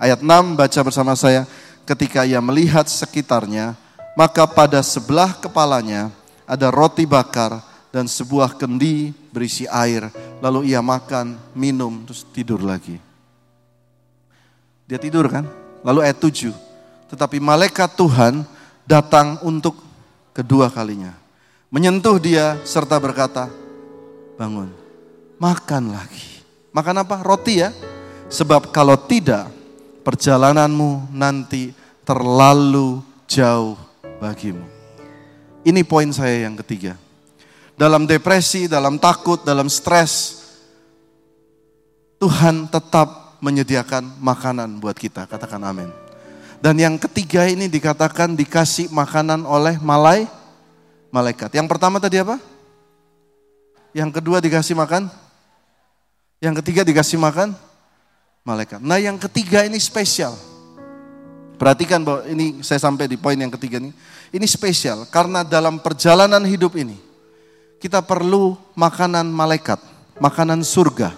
Ayat 0.01 0.25
6 0.25 0.57
baca 0.57 0.81
bersama 0.81 1.13
saya 1.13 1.45
ketika 1.85 2.25
ia 2.25 2.41
melihat 2.41 2.89
sekitarnya, 2.89 3.77
maka 4.17 4.49
pada 4.49 4.81
sebelah 4.81 5.37
kepalanya 5.37 6.09
ada 6.49 6.73
roti 6.73 7.05
bakar 7.05 7.61
dan 7.93 8.09
sebuah 8.09 8.57
kendi 8.57 9.13
berisi 9.29 9.69
air. 9.69 10.09
Lalu 10.41 10.73
ia 10.73 10.81
makan, 10.81 11.37
minum, 11.53 12.01
terus 12.09 12.25
tidur 12.33 12.65
lagi. 12.65 12.97
Dia 14.89 14.97
tidur 14.97 15.29
kan? 15.29 15.45
Lalu 15.85 16.01
ayat 16.01 16.17
7. 16.17 16.64
Tetapi 17.15 17.39
malaikat 17.39 17.95
Tuhan 17.95 18.43
datang 18.83 19.39
untuk 19.47 19.79
kedua 20.35 20.67
kalinya. 20.67 21.15
Menyentuh 21.71 22.19
dia 22.19 22.59
serta 22.67 22.99
berkata, 22.99 23.47
bangun, 24.35 24.75
makan 25.39 25.95
lagi. 25.95 26.43
Makan 26.75 27.07
apa? 27.07 27.23
Roti 27.23 27.63
ya. 27.63 27.71
Sebab 28.27 28.75
kalau 28.75 28.99
tidak, 28.99 29.47
perjalananmu 30.03 31.15
nanti 31.15 31.71
terlalu 32.03 32.99
jauh 33.31 33.79
bagimu. 34.19 34.67
Ini 35.63 35.87
poin 35.87 36.11
saya 36.11 36.51
yang 36.51 36.59
ketiga. 36.67 36.99
Dalam 37.79 38.11
depresi, 38.11 38.67
dalam 38.67 38.99
takut, 38.99 39.39
dalam 39.47 39.71
stres, 39.71 40.43
Tuhan 42.19 42.67
tetap 42.67 43.39
menyediakan 43.39 44.19
makanan 44.19 44.83
buat 44.83 44.99
kita. 44.99 45.31
Katakan 45.31 45.63
amin. 45.63 46.04
Dan 46.65 46.81
yang 46.81 46.97
ketiga 46.97 47.45
ini 47.45 47.69
dikatakan 47.69 48.33
dikasih 48.33 48.89
makanan 48.89 49.45
oleh 49.45 49.77
malai, 49.85 50.25
malaikat. 51.13 51.53
Yang 51.53 51.69
pertama 51.69 52.01
tadi 52.01 52.17
apa? 52.25 52.41
Yang 53.93 54.17
kedua 54.17 54.41
dikasih 54.41 54.73
makan? 54.73 55.13
Yang 56.41 56.65
ketiga 56.65 56.81
dikasih 56.89 57.21
makan? 57.21 57.53
malaikat. 58.45 58.79
Nah 58.85 59.01
yang 59.01 59.17
ketiga 59.17 59.65
ini 59.65 59.81
spesial. 59.81 60.37
Perhatikan 61.57 62.05
bahwa 62.05 62.29
ini 62.29 62.61
saya 62.61 62.79
sampai 62.79 63.09
di 63.09 63.17
poin 63.17 63.41
yang 63.41 63.49
ketiga 63.49 63.81
ini. 63.81 63.91
Ini 64.31 64.45
spesial 64.45 65.09
karena 65.09 65.41
dalam 65.43 65.81
perjalanan 65.81 66.45
hidup 66.45 66.77
ini 66.77 67.01
kita 67.81 68.05
perlu 68.05 68.59
makanan 68.77 69.25
malaikat, 69.33 69.81
makanan 70.21 70.61
surga, 70.61 71.17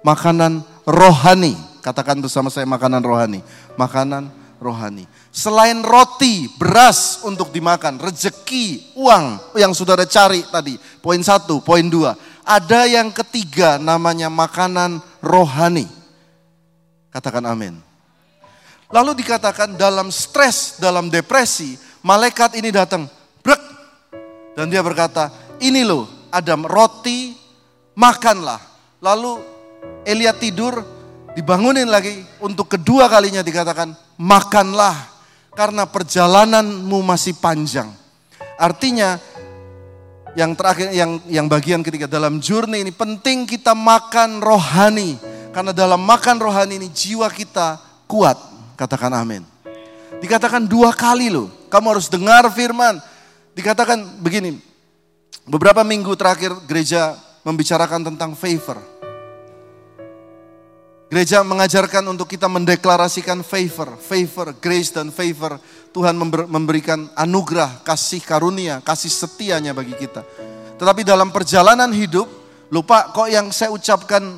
makanan 0.00 0.64
rohani. 0.88 1.54
Katakan 1.84 2.18
bersama 2.18 2.50
saya 2.50 2.66
makanan 2.66 3.04
rohani, 3.04 3.44
makanan 3.78 4.32
rohani. 4.56 5.04
Selain 5.32 5.84
roti, 5.84 6.48
beras 6.56 7.20
untuk 7.22 7.52
dimakan, 7.52 8.00
rezeki, 8.00 8.96
uang 8.96 9.56
yang 9.56 9.76
saudara 9.76 10.08
cari 10.08 10.44
tadi. 10.48 10.76
Poin 11.00 11.20
satu, 11.20 11.60
poin 11.60 11.84
dua. 11.86 12.16
Ada 12.46 12.86
yang 12.86 13.10
ketiga 13.10 13.76
namanya 13.76 14.30
makanan 14.30 15.02
rohani. 15.20 15.84
Katakan 17.10 17.44
amin. 17.48 17.80
Lalu 18.86 19.18
dikatakan 19.18 19.74
dalam 19.74 20.14
stres, 20.14 20.78
dalam 20.78 21.10
depresi, 21.10 21.74
malaikat 22.06 22.54
ini 22.54 22.70
datang. 22.70 23.10
Brek. 23.42 23.58
Dan 24.54 24.70
dia 24.70 24.80
berkata, 24.80 25.34
ini 25.58 25.82
loh 25.82 26.06
ada 26.30 26.54
roti, 26.54 27.34
makanlah. 27.98 28.62
Lalu 29.02 29.42
Elia 30.06 30.30
tidur, 30.30 30.95
dibangunin 31.36 31.86
lagi. 31.86 32.24
Untuk 32.40 32.72
kedua 32.72 33.12
kalinya 33.12 33.44
dikatakan, 33.44 33.92
makanlah. 34.16 35.14
Karena 35.52 35.84
perjalananmu 35.84 37.00
masih 37.04 37.36
panjang. 37.36 37.88
Artinya 38.60 39.20
yang 40.36 40.52
terakhir 40.52 40.92
yang 40.92 41.16
yang 41.32 41.48
bagian 41.48 41.80
ketiga 41.80 42.04
dalam 42.04 42.44
journey 42.44 42.84
ini 42.84 42.92
penting 42.92 43.48
kita 43.48 43.72
makan 43.72 44.44
rohani 44.44 45.16
karena 45.48 45.72
dalam 45.72 45.96
makan 46.04 46.36
rohani 46.36 46.76
ini 46.76 46.92
jiwa 46.92 47.24
kita 47.32 47.80
kuat 48.04 48.36
katakan 48.76 49.16
amin 49.16 49.40
dikatakan 50.20 50.68
dua 50.68 50.92
kali 50.92 51.32
loh 51.32 51.48
kamu 51.72 51.96
harus 51.96 52.12
dengar 52.12 52.44
firman 52.52 53.00
dikatakan 53.56 54.20
begini 54.20 54.60
beberapa 55.48 55.80
minggu 55.80 56.12
terakhir 56.12 56.52
gereja 56.68 57.16
membicarakan 57.40 58.12
tentang 58.12 58.36
favor 58.36 58.76
Gereja 61.06 61.38
mengajarkan 61.46 62.02
untuk 62.10 62.26
kita 62.26 62.50
mendeklarasikan 62.50 63.46
favor, 63.46 63.94
favor, 63.94 64.58
grace 64.58 64.90
dan 64.90 65.14
favor. 65.14 65.62
Tuhan 65.94 66.18
memberikan 66.50 67.06
anugerah, 67.14 67.86
kasih 67.86 68.18
karunia, 68.26 68.82
kasih 68.82 69.08
setianya 69.08 69.70
bagi 69.70 69.94
kita. 69.94 70.26
Tetapi 70.74 71.06
dalam 71.06 71.30
perjalanan 71.30 71.94
hidup, 71.94 72.26
lupa 72.74 73.14
kok 73.14 73.30
yang 73.30 73.54
saya 73.54 73.70
ucapkan 73.70 74.34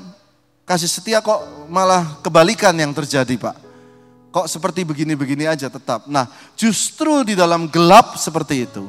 kasih 0.68 0.92
setia 0.92 1.24
kok 1.24 1.40
malah 1.72 2.20
kebalikan 2.20 2.76
yang 2.76 2.92
terjadi 2.92 3.32
Pak. 3.40 3.56
Kok 4.28 4.46
seperti 4.46 4.84
begini-begini 4.84 5.48
aja 5.48 5.72
tetap. 5.72 6.04
Nah 6.04 6.28
justru 6.52 7.24
di 7.24 7.32
dalam 7.32 7.72
gelap 7.72 8.20
seperti 8.20 8.68
itu. 8.68 8.84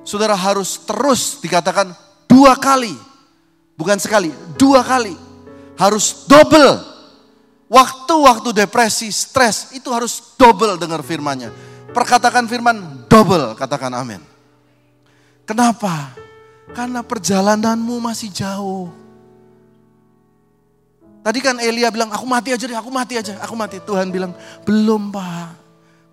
Saudara 0.00 0.32
harus 0.32 0.80
terus 0.88 1.44
dikatakan 1.44 1.92
dua 2.24 2.56
kali. 2.56 2.96
Bukan 3.76 4.00
sekali, 4.00 4.32
dua 4.56 4.80
kali 4.80 5.27
harus 5.78 6.26
double. 6.26 6.98
Waktu-waktu 7.68 8.64
depresi, 8.64 9.12
stres, 9.12 9.70
itu 9.76 9.92
harus 9.94 10.34
double 10.34 10.80
dengar 10.80 11.04
firmannya. 11.04 11.54
Perkatakan 11.94 12.50
firman 12.50 13.06
double, 13.06 13.54
katakan 13.54 13.92
amin. 13.94 14.20
Kenapa? 15.46 16.12
Karena 16.76 17.00
perjalananmu 17.00 17.96
masih 18.02 18.28
jauh. 18.32 18.92
Tadi 21.24 21.38
kan 21.44 21.60
Elia 21.60 21.92
bilang, 21.92 22.08
aku 22.08 22.24
mati 22.24 22.56
aja 22.56 22.64
deh, 22.64 22.76
aku 22.76 22.88
mati 22.88 23.14
aja, 23.20 23.36
aku 23.40 23.52
mati. 23.52 23.76
Tuhan 23.84 24.08
bilang, 24.08 24.32
belum 24.64 25.12
pak, 25.12 25.56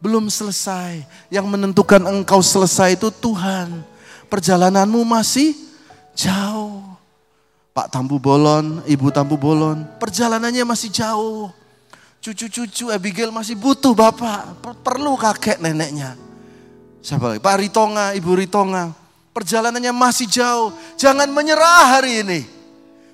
belum 0.04 0.28
selesai. 0.28 1.08
Yang 1.32 1.46
menentukan 1.48 2.04
engkau 2.04 2.44
selesai 2.44 3.00
itu 3.00 3.08
Tuhan. 3.12 3.80
Perjalananmu 4.28 5.04
masih 5.08 5.56
jauh. 6.16 6.85
Pak 7.76 7.92
Tampu 7.92 8.24
Bolon, 8.24 8.80
Ibu 8.88 9.12
Tampu 9.12 9.36
Bolon, 9.36 9.84
perjalanannya 10.00 10.64
masih 10.64 10.88
jauh. 10.96 11.52
Cucu-cucu 12.24 12.88
Abigail 12.88 13.36
masih 13.36 13.60
butuh 13.60 13.92
Bapak, 13.92 14.64
perlu 14.80 15.20
kakek 15.20 15.60
neneknya. 15.60 16.16
Siapa 17.04 17.36
lagi? 17.36 17.44
Pak 17.44 17.56
Ritonga, 17.60 18.16
Ibu 18.16 18.32
Ritonga, 18.32 18.96
perjalanannya 19.36 19.92
masih 19.92 20.24
jauh. 20.24 20.72
Jangan 20.96 21.28
menyerah 21.28 22.00
hari 22.00 22.24
ini. 22.24 22.40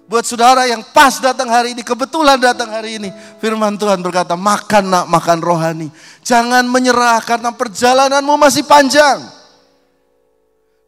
Buat 0.06 0.30
saudara 0.30 0.70
yang 0.70 0.86
pas 0.94 1.18
datang 1.18 1.50
hari 1.50 1.74
ini, 1.74 1.82
kebetulan 1.82 2.38
datang 2.38 2.70
hari 2.70 3.02
ini. 3.02 3.10
Firman 3.42 3.82
Tuhan 3.82 3.98
berkata, 4.06 4.38
makan 4.38 4.94
nak, 4.94 5.06
makan 5.10 5.42
rohani. 5.42 5.90
Jangan 6.22 6.70
menyerah 6.70 7.18
karena 7.26 7.50
perjalananmu 7.50 8.38
masih 8.38 8.62
panjang. 8.70 9.26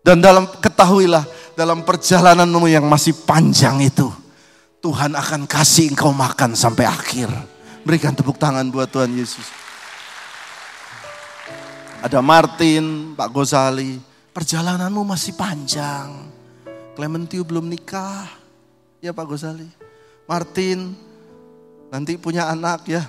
Dan 0.05 0.19
dalam 0.19 0.45
ketahuilah, 0.59 1.23
dalam 1.53 1.85
perjalananmu 1.85 2.65
yang 2.69 2.85
masih 2.85 3.13
panjang 3.25 3.81
itu, 3.81 4.09
Tuhan 4.81 5.13
akan 5.13 5.45
kasih 5.45 5.93
engkau 5.93 6.11
makan 6.11 6.57
sampai 6.57 6.85
akhir. 6.85 7.29
Berikan 7.85 8.15
tepuk 8.15 8.37
tangan 8.37 8.67
buat 8.73 8.89
Tuhan 8.89 9.13
Yesus. 9.13 9.45
Ada 12.03 12.19
Martin, 12.19 13.15
Pak 13.15 13.29
Gozali, 13.31 13.95
perjalananmu 14.35 15.07
masih 15.07 15.39
panjang. 15.39 16.11
Clementiu 16.93 17.47
belum 17.47 17.71
nikah, 17.71 18.27
ya 18.99 19.15
Pak 19.15 19.25
Gozali. 19.25 19.67
Martin, 20.27 20.91
nanti 21.87 22.19
punya 22.19 22.51
anak 22.51 22.83
ya. 22.87 23.03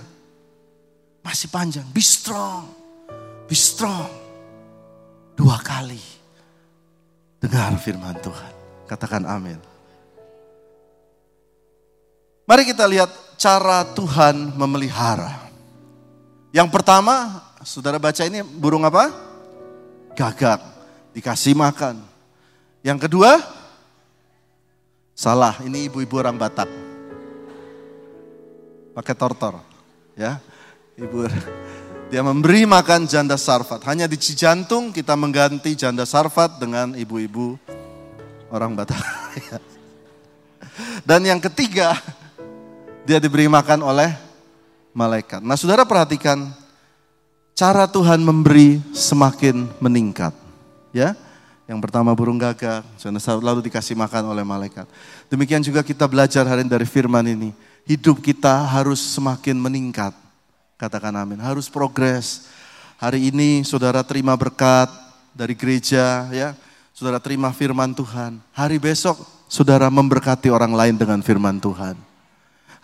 Masih 1.25 1.49
panjang, 1.51 1.89
be 1.91 2.05
strong, 2.05 2.71
be 3.51 3.57
strong. 3.57 4.07
Dua 5.35 5.59
kali 5.59 6.24
Dengar 7.45 7.77
firman 7.77 8.17
Tuhan. 8.25 8.53
Katakan 8.89 9.29
amin. 9.29 9.61
Mari 12.49 12.65
kita 12.65 12.89
lihat 12.89 13.13
cara 13.37 13.85
Tuhan 13.93 14.57
memelihara. 14.57 15.45
Yang 16.57 16.73
pertama, 16.73 17.45
saudara 17.61 18.01
baca 18.01 18.25
ini 18.25 18.41
burung 18.41 18.89
apa? 18.89 19.13
Gagak, 20.17 20.57
dikasih 21.13 21.53
makan. 21.53 22.01
Yang 22.81 23.09
kedua, 23.09 23.37
salah, 25.13 25.61
ini 25.69 25.85
ibu-ibu 25.93 26.17
orang 26.17 26.41
Batak. 26.41 26.69
Pakai 28.97 29.13
tortor, 29.21 29.61
ya. 30.17 30.41
Ibu 30.97 31.29
dia 32.15 32.23
memberi 32.23 32.63
makan 32.63 33.11
janda 33.11 33.35
sarfat. 33.35 33.83
Hanya 33.91 34.07
di 34.07 34.15
Cijantung 34.15 34.95
kita 34.95 35.19
mengganti 35.19 35.75
janda 35.75 36.07
sarfat 36.07 36.63
dengan 36.63 36.95
ibu-ibu 36.95 37.59
orang 38.55 38.79
Batak. 38.79 39.03
Dan 41.11 41.27
yang 41.27 41.43
ketiga, 41.43 41.99
dia 43.03 43.19
diberi 43.19 43.51
makan 43.51 43.83
oleh 43.83 44.15
malaikat. 44.95 45.43
Nah 45.43 45.59
saudara 45.59 45.83
perhatikan, 45.83 46.55
cara 47.51 47.91
Tuhan 47.91 48.23
memberi 48.23 48.79
semakin 48.95 49.67
meningkat. 49.83 50.39
Ya, 50.95 51.19
yang 51.67 51.83
pertama 51.83 52.15
burung 52.15 52.39
gagak, 52.39 52.87
lalu 53.43 53.67
dikasih 53.67 53.99
makan 53.99 54.31
oleh 54.31 54.47
malaikat. 54.47 54.87
Demikian 55.27 55.67
juga 55.67 55.83
kita 55.83 56.07
belajar 56.07 56.47
hari 56.47 56.63
ini 56.63 56.71
dari 56.71 56.87
firman 56.87 57.27
ini. 57.27 57.51
Hidup 57.83 58.23
kita 58.23 58.71
harus 58.71 59.03
semakin 59.03 59.59
meningkat. 59.59 60.24
Katakan 60.85 61.17
amin. 61.17 61.41
Harus 61.41 61.73
progres. 61.73 62.45
Hari 63.01 63.33
ini 63.33 63.65
saudara 63.65 64.05
terima 64.05 64.37
berkat 64.37 64.93
dari 65.33 65.57
gereja 65.57 66.29
ya. 66.29 66.53
Saudara 66.93 67.17
terima 67.17 67.49
firman 67.57 67.97
Tuhan. 67.97 68.37
Hari 68.53 68.77
besok 68.77 69.17
saudara 69.49 69.89
memberkati 69.89 70.53
orang 70.53 70.77
lain 70.77 71.01
dengan 71.01 71.25
firman 71.25 71.57
Tuhan. 71.57 71.97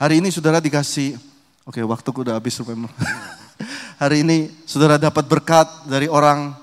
Hari 0.01 0.25
ini 0.25 0.33
saudara 0.33 0.65
dikasih, 0.65 1.21
oke 1.69 1.77
waktuku 1.85 2.25
udah 2.25 2.41
habis. 2.41 2.57
Hari 4.03 4.25
ini 4.25 4.49
saudara 4.65 4.97
dapat 4.97 5.29
berkat 5.29 5.69
dari 5.85 6.09
orang, 6.09 6.57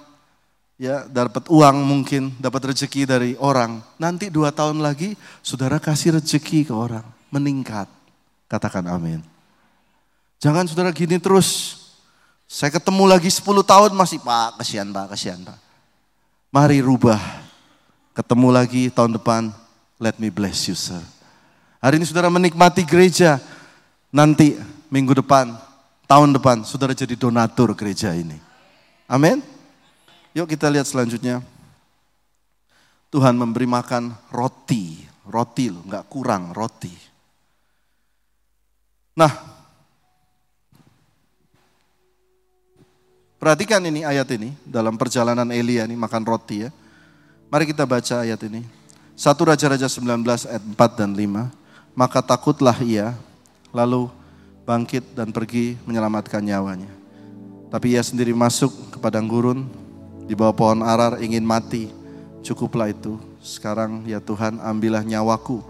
ya 0.82 1.06
dapat 1.06 1.46
uang 1.54 1.86
mungkin, 1.86 2.34
dapat 2.42 2.74
rezeki 2.74 3.06
dari 3.06 3.38
orang. 3.38 3.78
Nanti 4.02 4.34
dua 4.34 4.50
tahun 4.50 4.82
lagi 4.82 5.14
saudara 5.46 5.78
kasih 5.78 6.18
rezeki 6.18 6.66
ke 6.66 6.74
orang, 6.74 7.06
meningkat. 7.30 7.86
Katakan 8.50 8.90
amin. 8.90 9.37
Jangan 10.38 10.70
saudara 10.70 10.94
gini 10.94 11.18
terus. 11.18 11.82
Saya 12.48 12.72
ketemu 12.72 13.04
lagi 13.10 13.28
10 13.28 13.44
tahun 13.44 13.92
masih 13.92 14.24
Pak, 14.24 14.62
kasihan 14.62 14.88
Pak, 14.88 15.06
kasihan 15.12 15.42
Pak. 15.44 15.58
Mari 16.54 16.80
rubah. 16.80 17.20
Ketemu 18.16 18.50
lagi 18.50 18.90
tahun 18.90 19.14
depan, 19.20 19.54
let 20.02 20.18
me 20.18 20.34
bless 20.34 20.66
you 20.66 20.74
sir. 20.74 21.02
Hari 21.78 22.02
ini 22.02 22.06
saudara 22.10 22.34
menikmati 22.34 22.82
gereja, 22.82 23.38
nanti 24.10 24.58
minggu 24.90 25.14
depan, 25.14 25.54
tahun 26.10 26.34
depan, 26.34 26.66
saudara 26.66 26.98
jadi 26.98 27.14
donatur 27.14 27.78
gereja 27.78 28.10
ini. 28.18 28.42
Amin. 29.06 29.46
Yuk 30.34 30.50
kita 30.50 30.66
lihat 30.74 30.90
selanjutnya. 30.90 31.46
Tuhan 33.14 33.38
memberi 33.38 33.70
makan 33.70 34.18
roti, 34.34 35.06
roti 35.30 35.70
loh, 35.70 35.86
nggak 35.86 36.10
kurang 36.10 36.58
roti. 36.58 36.92
Nah, 39.18 39.32
Perhatikan 43.48 43.80
ini 43.80 44.04
ayat 44.04 44.28
ini 44.36 44.52
dalam 44.68 45.00
perjalanan 45.00 45.48
Elia 45.56 45.88
ini 45.88 45.96
makan 45.96 46.28
roti 46.28 46.68
ya. 46.68 46.70
Mari 47.48 47.72
kita 47.72 47.88
baca 47.88 48.28
ayat 48.28 48.44
ini. 48.44 48.68
Satu 49.16 49.48
Raja-Raja 49.48 49.88
19 49.88 50.04
ayat 50.52 50.60
4 50.60 50.76
dan 51.00 51.16
5. 51.16 51.48
Maka 51.96 52.20
takutlah 52.20 52.76
ia 52.84 53.16
lalu 53.72 54.12
bangkit 54.68 55.16
dan 55.16 55.32
pergi 55.32 55.80
menyelamatkan 55.88 56.44
nyawanya. 56.44 56.92
Tapi 57.72 57.96
ia 57.96 58.04
sendiri 58.04 58.36
masuk 58.36 58.68
ke 58.92 59.00
padang 59.00 59.32
gurun 59.32 59.64
di 60.28 60.36
bawah 60.36 60.52
pohon 60.52 60.84
arar 60.84 61.24
ingin 61.24 61.48
mati. 61.48 61.88
Cukuplah 62.44 62.92
itu. 62.92 63.16
Sekarang 63.40 64.04
ya 64.04 64.20
Tuhan 64.20 64.60
ambillah 64.60 65.08
nyawaku 65.08 65.64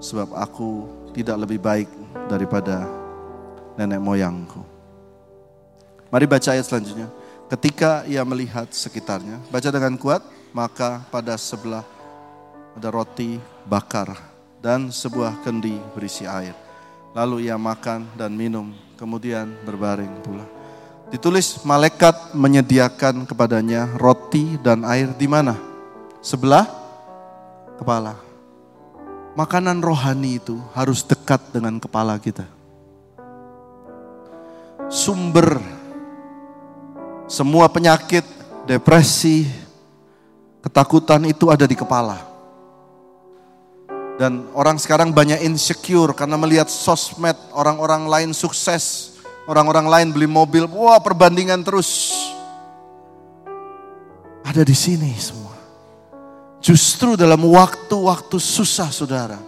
sebab 0.00 0.32
aku 0.40 0.88
tidak 1.12 1.36
lebih 1.44 1.60
baik 1.60 1.88
daripada 2.32 2.88
nenek 3.76 4.00
moyangku. 4.00 4.79
Mari 6.10 6.26
baca 6.26 6.52
ayat 6.52 6.66
selanjutnya. 6.66 7.08
Ketika 7.50 8.06
ia 8.06 8.22
melihat 8.22 8.70
sekitarnya, 8.70 9.42
baca 9.50 9.68
dengan 9.70 9.98
kuat, 9.98 10.22
maka 10.54 11.02
pada 11.10 11.34
sebelah 11.34 11.82
ada 12.78 12.88
roti 12.90 13.42
bakar 13.66 14.14
dan 14.62 14.90
sebuah 14.94 15.42
kendi 15.42 15.74
berisi 15.94 16.26
air. 16.26 16.54
Lalu 17.10 17.50
ia 17.50 17.58
makan 17.58 18.06
dan 18.14 18.30
minum, 18.34 18.70
kemudian 18.94 19.50
berbaring 19.66 20.22
pula. 20.22 20.46
Ditulis 21.10 21.66
malaikat 21.66 22.38
menyediakan 22.38 23.26
kepadanya 23.26 23.90
roti 23.98 24.54
dan 24.62 24.86
air 24.86 25.10
di 25.18 25.26
mana? 25.26 25.70
sebelah 26.20 26.68
kepala. 27.80 28.16
Makanan 29.34 29.80
rohani 29.80 30.36
itu 30.36 30.60
harus 30.76 31.00
dekat 31.00 31.40
dengan 31.50 31.80
kepala 31.80 32.20
kita. 32.20 32.44
Sumber 34.90 35.79
semua 37.30 37.70
penyakit, 37.70 38.26
depresi, 38.66 39.46
ketakutan 40.66 41.22
itu 41.30 41.46
ada 41.46 41.62
di 41.62 41.78
kepala. 41.78 42.18
Dan 44.18 44.50
orang 44.52 44.76
sekarang 44.82 45.14
banyak 45.14 45.46
insecure 45.46 46.10
karena 46.12 46.34
melihat 46.34 46.66
sosmed 46.66 47.38
orang-orang 47.54 48.10
lain 48.10 48.30
sukses, 48.34 49.14
orang-orang 49.46 49.86
lain 49.86 50.08
beli 50.10 50.26
mobil, 50.26 50.66
wah 50.66 50.98
perbandingan 50.98 51.62
terus. 51.62 52.18
Ada 54.42 54.66
di 54.66 54.74
sini 54.74 55.14
semua. 55.14 55.54
Justru 56.58 57.14
dalam 57.14 57.40
waktu-waktu 57.46 58.36
susah 58.36 58.90
saudara, 58.90 59.38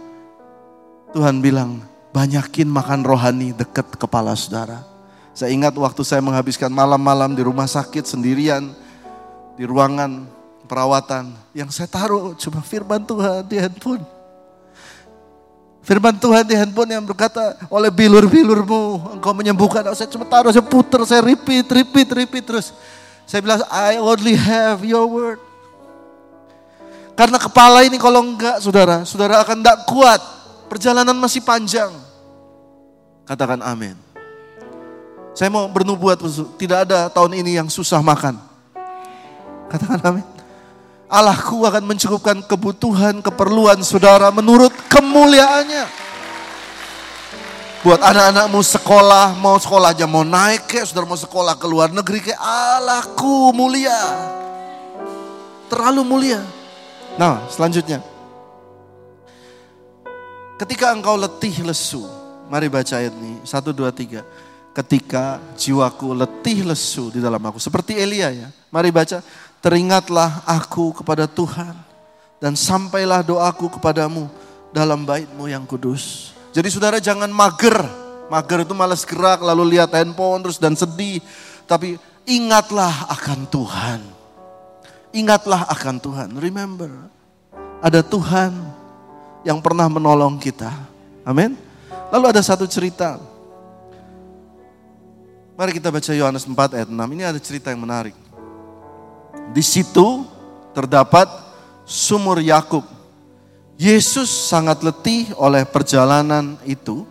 Tuhan 1.11 1.37
bilang 1.43 1.83
banyakin 2.15 2.65
makan 2.65 3.05
rohani 3.05 3.53
dekat 3.53 3.99
kepala 3.99 4.33
saudara. 4.33 4.92
Saya 5.33 5.49
ingat 5.49 5.73
waktu 5.73 6.05
saya 6.05 6.21
menghabiskan 6.21 6.69
malam-malam 6.69 7.33
di 7.33 7.41
rumah 7.41 7.65
sakit 7.65 8.05
sendirian, 8.05 8.69
di 9.57 9.65
ruangan 9.65 10.29
perawatan, 10.69 11.33
yang 11.57 11.73
saya 11.73 11.89
taruh 11.89 12.37
cuma 12.37 12.61
firman 12.61 13.01
Tuhan 13.01 13.41
di 13.49 13.57
handphone. 13.57 14.05
Firman 15.83 16.15
Tuhan 16.15 16.45
di 16.47 16.55
handphone 16.55 16.95
yang 16.95 17.03
berkata, 17.03 17.59
oleh 17.67 17.91
bilur-bilurmu 17.91 19.17
engkau 19.19 19.33
menyembuhkan. 19.35 19.83
Saya 19.97 20.07
cuma 20.07 20.23
taruh, 20.23 20.53
saya 20.53 20.63
puter, 20.63 21.01
saya 21.03 21.19
repeat, 21.25 21.67
repeat, 21.67 22.07
repeat 22.13 22.45
terus. 22.45 22.71
Saya 23.27 23.41
bilang, 23.43 23.65
I 23.67 23.99
only 23.99 24.37
have 24.37 24.85
your 24.85 25.09
word. 25.09 25.41
Karena 27.17 27.41
kepala 27.41 27.83
ini 27.83 27.97
kalau 27.97 28.21
enggak 28.21 28.61
saudara, 28.61 29.03
saudara 29.03 29.41
akan 29.41 29.59
enggak 29.59 29.77
kuat. 29.89 30.21
Perjalanan 30.71 31.13
masih 31.19 31.43
panjang. 31.43 31.91
Katakan 33.27 33.61
amin. 33.61 34.12
Saya 35.33 35.49
mau 35.49 35.65
bernubuat, 35.65 36.21
tidak 36.61 36.85
ada 36.89 37.09
tahun 37.09 37.41
ini 37.41 37.57
yang 37.57 37.65
susah 37.65 37.99
makan. 38.05 38.37
Katakan 39.65 40.01
amin. 40.05 40.25
Allahku 41.09 41.65
akan 41.65 41.83
mencukupkan 41.89 42.37
kebutuhan, 42.45 43.21
keperluan 43.21 43.81
saudara 43.81 44.29
menurut 44.29 44.73
kemuliaannya. 44.89 45.85
Buat 47.83 47.99
anak-anakmu 47.99 48.61
sekolah, 48.63 49.35
mau 49.37 49.59
sekolah 49.59 49.91
aja 49.91 50.07
mau 50.07 50.23
naik 50.23 50.69
kayak, 50.69 50.87
saudara 50.87 51.09
mau 51.09 51.19
sekolah 51.19 51.57
ke 51.59 51.67
luar 51.67 51.89
negeri 51.91 52.29
kayak 52.29 52.39
Allahku 52.39 53.51
mulia. 53.51 53.99
Terlalu 55.67 56.01
mulia. 56.05 56.41
Nah, 57.17 57.45
selanjutnya. 57.49 58.01
Ketika 60.57 60.93
engkau 60.93 61.17
letih 61.17 61.65
lesu, 61.65 62.05
mari 62.47 62.69
baca 62.69 63.01
ayat 63.01 63.13
ini. 63.13 63.41
Satu, 63.43 63.73
dua, 63.73 63.89
tiga. 63.91 64.21
Ketika 64.73 65.37
jiwaku 65.53 66.17
letih 66.17 66.65
lesu 66.65 67.13
di 67.13 67.21
dalam 67.21 67.39
aku. 67.39 67.61
Seperti 67.61 67.93
Elia 67.93 68.33
ya. 68.33 68.47
Mari 68.73 68.89
baca. 68.89 69.21
Teringatlah 69.61 70.43
aku 70.49 70.91
kepada 70.97 71.29
Tuhan. 71.29 71.77
Dan 72.41 72.57
sampailah 72.57 73.23
doaku 73.23 73.79
kepadamu 73.79 74.27
dalam 74.75 75.05
baitmu 75.05 75.47
yang 75.47 75.63
kudus. 75.63 76.33
Jadi 76.51 76.67
saudara 76.73 76.97
jangan 76.97 77.29
mager. 77.29 77.85
Mager 78.27 78.65
itu 78.65 78.73
malas 78.73 79.05
gerak 79.05 79.39
lalu 79.39 79.77
lihat 79.77 79.93
handphone 79.93 80.41
terus 80.43 80.57
dan 80.57 80.73
sedih. 80.73 81.21
Tapi 81.69 81.95
ingatlah 82.27 83.07
akan 83.13 83.47
Tuhan 83.47 84.01
Ingatlah 85.13 85.69
akan 85.69 86.01
Tuhan. 86.01 86.29
Remember, 86.41 86.89
ada 87.85 88.01
Tuhan 88.01 88.49
yang 89.45 89.61
pernah 89.61 89.85
menolong 89.85 90.41
kita. 90.41 90.73
Amin. 91.21 91.53
Lalu 92.09 92.33
ada 92.33 92.41
satu 92.41 92.65
cerita. 92.65 93.21
Mari 95.53 95.77
kita 95.77 95.93
baca 95.93 96.09
Yohanes 96.17 96.49
4 96.49 96.81
ayat 96.81 96.89
6. 96.89 96.97
Ini 96.97 97.23
ada 97.29 97.37
cerita 97.37 97.69
yang 97.69 97.85
menarik. 97.85 98.17
Di 99.53 99.61
situ 99.61 100.25
terdapat 100.73 101.29
sumur 101.85 102.41
Yakub. 102.41 102.81
Yesus 103.77 104.33
sangat 104.49 104.81
letih 104.81 105.29
oleh 105.37 105.61
perjalanan 105.61 106.57
itu. 106.65 107.05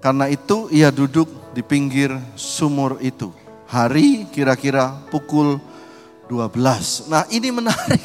Karena 0.00 0.32
itu 0.32 0.72
ia 0.72 0.88
duduk 0.88 1.28
di 1.52 1.60
pinggir 1.60 2.08
sumur 2.32 2.96
itu. 3.04 3.28
Hari 3.68 4.32
kira-kira 4.32 5.04
pukul 5.12 5.60
12. 6.32 7.12
Nah 7.12 7.28
ini 7.28 7.52
menarik. 7.52 8.00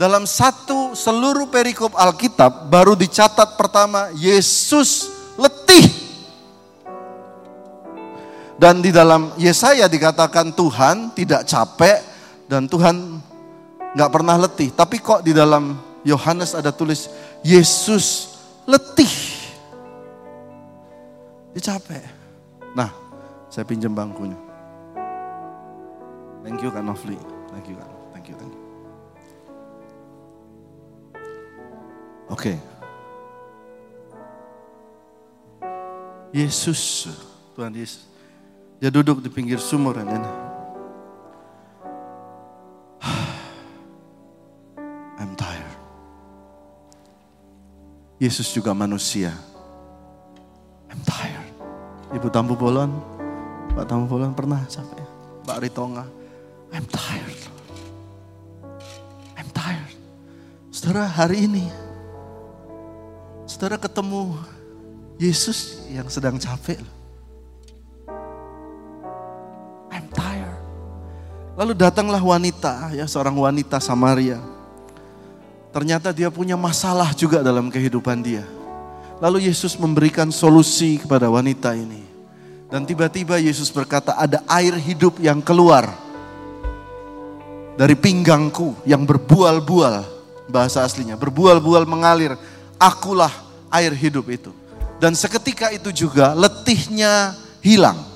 Dalam 0.00 0.24
satu 0.24 0.96
seluruh 0.96 1.52
perikop 1.52 1.92
Alkitab 1.92 2.72
baru 2.72 2.96
dicatat 2.96 3.60
pertama 3.60 4.08
Yesus 4.16 5.19
Dan 8.60 8.84
di 8.84 8.92
dalam 8.92 9.32
Yesaya 9.40 9.88
dikatakan 9.88 10.52
Tuhan 10.52 11.16
tidak 11.16 11.48
capek 11.48 12.04
dan 12.44 12.68
Tuhan 12.68 13.16
nggak 13.96 14.10
pernah 14.12 14.36
letih. 14.36 14.68
Tapi 14.76 15.00
kok 15.00 15.24
di 15.24 15.32
dalam 15.32 15.80
Yohanes 16.04 16.52
ada 16.52 16.68
tulis 16.68 17.08
Yesus 17.40 18.36
letih. 18.68 19.08
Dia 21.56 21.72
capek. 21.72 22.04
Nah, 22.76 22.92
saya 23.48 23.64
pinjam 23.64 23.96
bangkunya. 23.96 24.36
Thank 26.44 26.60
you 26.60 26.68
Kak 26.68 26.84
Novli. 26.84 27.16
Thank 27.48 27.64
you 27.72 27.80
Kak. 27.80 27.90
Thank 28.12 28.26
you, 28.28 28.36
thank 28.36 28.52
you. 28.52 28.62
Oke. 32.28 32.36
Okay. 32.36 32.56
Yesus, 36.36 37.08
Tuhan 37.56 37.72
Yesus. 37.72 38.09
Dia 38.80 38.88
duduk 38.88 39.20
di 39.20 39.28
pinggir 39.28 39.60
sumur 39.60 39.92
dan 39.92 40.08
ini. 40.08 40.32
I'm 45.20 45.36
tired. 45.36 45.76
Yesus 48.16 48.48
juga 48.56 48.72
manusia. 48.72 49.36
I'm 50.88 50.96
tired. 51.04 51.52
Ibu 52.16 52.32
Tampu 52.32 52.56
Bolon, 52.56 52.88
Pak 53.76 53.84
Tampu 53.84 54.16
Bolon 54.16 54.32
pernah 54.32 54.64
capek? 54.64 55.04
Pak 55.44 55.60
Ritonga, 55.60 56.08
I'm 56.72 56.88
tired. 56.88 57.40
I'm 59.36 59.52
tired. 59.52 59.92
Saudara 60.72 61.04
hari 61.04 61.44
ini, 61.44 61.68
saudara 63.44 63.76
ketemu 63.76 64.40
Yesus 65.20 65.84
yang 65.92 66.08
sedang 66.08 66.40
capek. 66.40 66.80
I'm 66.80 66.99
Lalu 71.60 71.76
datanglah 71.76 72.24
wanita, 72.24 72.88
ya 72.96 73.04
seorang 73.04 73.36
wanita 73.36 73.76
Samaria. 73.84 74.40
Ternyata 75.76 76.08
dia 76.08 76.32
punya 76.32 76.56
masalah 76.56 77.12
juga 77.12 77.44
dalam 77.44 77.68
kehidupan 77.68 78.24
dia. 78.24 78.48
Lalu 79.20 79.44
Yesus 79.44 79.76
memberikan 79.76 80.32
solusi 80.32 80.96
kepada 80.96 81.28
wanita 81.28 81.76
ini. 81.76 82.00
Dan 82.72 82.88
tiba-tiba 82.88 83.36
Yesus 83.36 83.68
berkata 83.68 84.16
ada 84.16 84.40
air 84.48 84.72
hidup 84.72 85.20
yang 85.20 85.44
keluar 85.44 85.84
dari 87.76 87.92
pinggangku 87.92 88.80
yang 88.88 89.04
berbual-bual, 89.04 90.08
bahasa 90.48 90.80
aslinya, 90.80 91.20
berbual-bual 91.20 91.84
mengalir, 91.84 92.40
akulah 92.80 93.36
air 93.68 93.92
hidup 93.92 94.32
itu. 94.32 94.48
Dan 94.96 95.12
seketika 95.12 95.68
itu 95.76 95.92
juga 95.92 96.32
letihnya 96.32 97.36
hilang. 97.60 98.09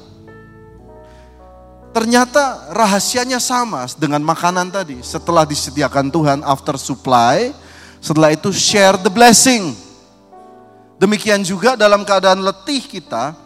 Ternyata 1.95 2.75
rahasianya 2.75 3.39
sama 3.39 3.87
dengan 3.95 4.19
makanan 4.27 4.67
tadi. 4.67 4.99
Setelah 4.99 5.47
disediakan 5.47 6.11
Tuhan 6.11 6.43
after 6.43 6.75
supply, 6.75 7.55
setelah 8.03 8.35
itu 8.35 8.51
share 8.51 8.99
the 8.99 9.07
blessing. 9.07 9.79
Demikian 10.99 11.47
juga 11.47 11.79
dalam 11.79 12.03
keadaan 12.03 12.43
letih 12.43 12.83
kita, 12.83 13.39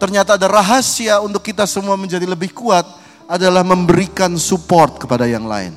ternyata 0.00 0.40
ada 0.40 0.48
rahasia 0.48 1.20
untuk 1.20 1.44
kita 1.44 1.68
semua 1.68 1.92
menjadi 2.00 2.24
lebih 2.24 2.56
kuat 2.56 2.88
adalah 3.28 3.60
memberikan 3.60 4.32
support 4.40 4.96
kepada 4.96 5.28
yang 5.28 5.44
lain. 5.44 5.76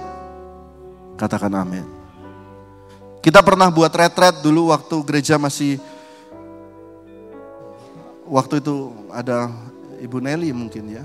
Katakan 1.20 1.52
amin. 1.52 1.84
Kita 3.20 3.44
pernah 3.44 3.68
buat 3.68 3.92
retret 3.92 4.40
dulu 4.40 4.72
waktu 4.72 4.96
gereja 5.04 5.36
masih 5.36 5.76
waktu 8.24 8.64
itu 8.64 8.96
ada 9.12 9.52
Ibu 10.00 10.24
Nelly 10.24 10.56
mungkin 10.56 10.88
ya. 10.88 11.04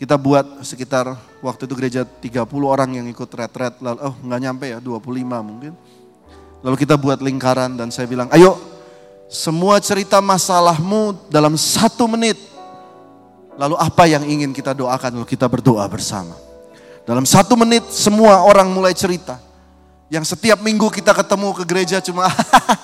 Kita 0.00 0.16
buat 0.16 0.64
sekitar 0.64 1.12
waktu 1.44 1.68
itu 1.68 1.74
gereja 1.76 2.02
30 2.08 2.48
orang 2.64 2.88
yang 2.96 3.06
ikut 3.12 3.28
retret 3.28 3.76
lalu 3.84 4.00
oh 4.00 4.14
nggak 4.24 4.40
nyampe 4.40 4.66
ya 4.72 4.78
25 4.80 4.96
mungkin. 5.44 5.76
Lalu 6.64 6.76
kita 6.80 6.96
buat 6.96 7.20
lingkaran 7.20 7.76
dan 7.76 7.92
saya 7.92 8.08
bilang, 8.08 8.32
"Ayo 8.32 8.56
semua 9.28 9.76
cerita 9.84 10.24
masalahmu 10.24 11.28
dalam 11.28 11.52
satu 11.60 12.08
menit 12.08 12.40
Lalu 13.60 13.76
apa 13.76 14.08
yang 14.08 14.24
ingin 14.24 14.56
kita 14.56 14.72
doakan? 14.72 15.20
Lalu 15.20 15.28
kita 15.28 15.44
berdoa 15.44 15.84
bersama. 15.84 16.32
Dalam 17.04 17.28
satu 17.28 17.60
menit 17.60 17.84
semua 17.92 18.40
orang 18.40 18.64
mulai 18.72 18.96
cerita. 18.96 19.36
Yang 20.08 20.32
setiap 20.32 20.64
minggu 20.64 20.88
kita 20.88 21.12
ketemu 21.12 21.52
ke 21.52 21.64
gereja 21.68 22.00
cuma 22.00 22.32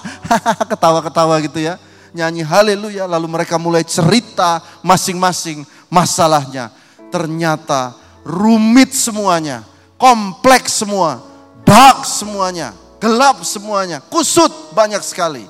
ketawa-ketawa 0.70 1.40
gitu 1.48 1.64
ya. 1.64 1.80
Nyanyi 2.12 2.44
haleluya 2.44 3.08
lalu 3.08 3.24
mereka 3.24 3.56
mulai 3.56 3.88
cerita 3.88 4.60
masing-masing 4.84 5.64
masalahnya. 5.88 6.68
Ternyata 7.10 7.94
rumit 8.26 8.90
semuanya, 8.90 9.62
kompleks 9.94 10.82
semua, 10.82 11.22
dark 11.62 12.02
semuanya, 12.02 12.74
gelap 12.98 13.42
semuanya, 13.46 14.02
kusut 14.02 14.50
banyak 14.74 15.00
sekali. 15.06 15.46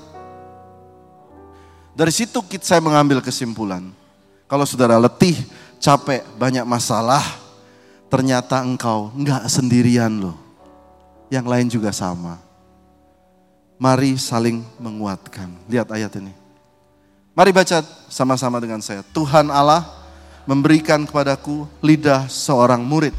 Dari 1.96 2.12
situ 2.12 2.44
saya 2.60 2.84
mengambil 2.84 3.24
kesimpulan. 3.24 3.88
Kalau 4.46 4.68
saudara 4.68 5.00
letih, 5.00 5.34
capek, 5.80 6.22
banyak 6.36 6.68
masalah, 6.68 7.24
ternyata 8.12 8.60
engkau 8.60 9.10
enggak 9.16 9.48
sendirian 9.48 10.12
loh. 10.12 10.36
Yang 11.32 11.46
lain 11.48 11.66
juga 11.72 11.90
sama. 11.90 12.38
Mari 13.80 14.14
saling 14.20 14.62
menguatkan. 14.78 15.50
Lihat 15.66 15.90
ayat 15.90 16.12
ini. 16.20 16.32
Mari 17.36 17.50
baca 17.52 17.84
sama-sama 18.08 18.62
dengan 18.62 18.80
saya. 18.80 19.02
Tuhan 19.12 19.50
Allah 19.50 19.84
memberikan 20.46 21.02
kepadaku 21.02 21.66
lidah 21.82 22.30
seorang 22.30 22.80
murid 22.80 23.12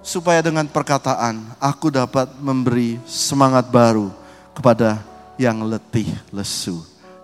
supaya 0.00 0.40
dengan 0.40 0.64
perkataan 0.64 1.42
aku 1.60 1.92
dapat 1.92 2.30
memberi 2.40 2.96
semangat 3.04 3.68
baru 3.68 4.08
kepada 4.56 5.02
yang 5.36 5.60
letih 5.66 6.08
lesu. 6.30 6.80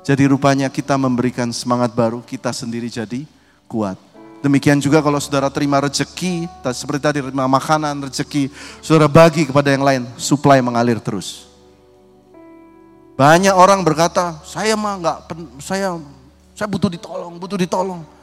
Jadi 0.06 0.26
rupanya 0.30 0.70
kita 0.70 0.94
memberikan 0.94 1.50
semangat 1.50 1.90
baru, 1.94 2.22
kita 2.22 2.54
sendiri 2.54 2.86
jadi 2.86 3.26
kuat. 3.66 3.98
Demikian 4.38 4.78
juga 4.78 5.02
kalau 5.02 5.18
saudara 5.18 5.50
terima 5.50 5.82
rezeki, 5.82 6.46
seperti 6.70 7.02
tadi 7.02 7.18
terima 7.18 7.50
makanan, 7.50 8.06
rezeki, 8.06 8.46
saudara 8.78 9.10
bagi 9.10 9.42
kepada 9.48 9.74
yang 9.74 9.82
lain, 9.82 10.02
supply 10.14 10.62
mengalir 10.62 11.02
terus. 11.02 11.50
Banyak 13.18 13.56
orang 13.56 13.82
berkata, 13.82 14.38
saya 14.46 14.76
mah 14.76 14.94
nggak, 15.00 15.18
saya 15.58 15.98
saya 16.54 16.68
butuh 16.68 16.92
ditolong, 16.92 17.34
butuh 17.40 17.58
ditolong. 17.58 18.15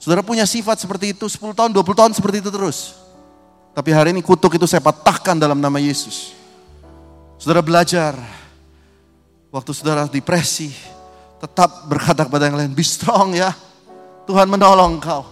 Saudara 0.00 0.24
punya 0.24 0.48
sifat 0.48 0.80
seperti 0.80 1.12
itu 1.12 1.28
10 1.28 1.52
tahun, 1.52 1.70
20 1.76 1.84
tahun 1.92 2.12
seperti 2.16 2.40
itu 2.40 2.48
terus. 2.48 2.96
Tapi 3.76 3.92
hari 3.92 4.16
ini 4.16 4.24
kutuk 4.24 4.56
itu 4.56 4.64
saya 4.64 4.80
patahkan 4.80 5.36
dalam 5.36 5.60
nama 5.60 5.76
Yesus. 5.76 6.32
Saudara 7.36 7.60
belajar, 7.60 8.16
waktu 9.52 9.70
saudara 9.76 10.08
depresi, 10.08 10.72
tetap 11.36 11.84
berkata 11.84 12.24
kepada 12.24 12.48
yang 12.48 12.56
lain, 12.56 12.72
be 12.72 12.80
strong 12.80 13.36
ya. 13.36 13.52
Tuhan 14.24 14.48
menolong 14.48 14.96
kau. 15.04 15.24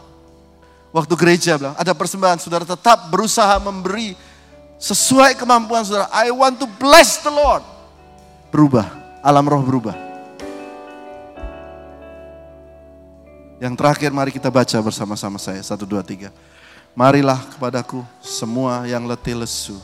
Waktu 0.92 1.16
gereja 1.16 1.56
bilang, 1.56 1.76
ada 1.76 1.96
persembahan, 1.96 2.36
saudara 2.36 2.68
tetap 2.68 3.08
berusaha 3.08 3.56
memberi 3.64 4.12
sesuai 4.76 5.36
kemampuan 5.36 5.84
saudara. 5.84 6.12
I 6.12 6.28
want 6.28 6.60
to 6.60 6.68
bless 6.76 7.24
the 7.24 7.32
Lord. 7.32 7.64
Berubah, 8.52 8.88
alam 9.24 9.44
roh 9.48 9.64
berubah. 9.64 10.07
Yang 13.58 13.74
terakhir 13.74 14.10
mari 14.14 14.30
kita 14.30 14.50
baca 14.54 14.78
bersama-sama 14.78 15.38
saya. 15.38 15.58
Satu, 15.62 15.82
dua, 15.82 16.06
tiga. 16.06 16.30
Marilah 16.94 17.38
kepadaku 17.54 18.06
semua 18.22 18.86
yang 18.86 19.06
letih 19.06 19.38
lesu 19.38 19.78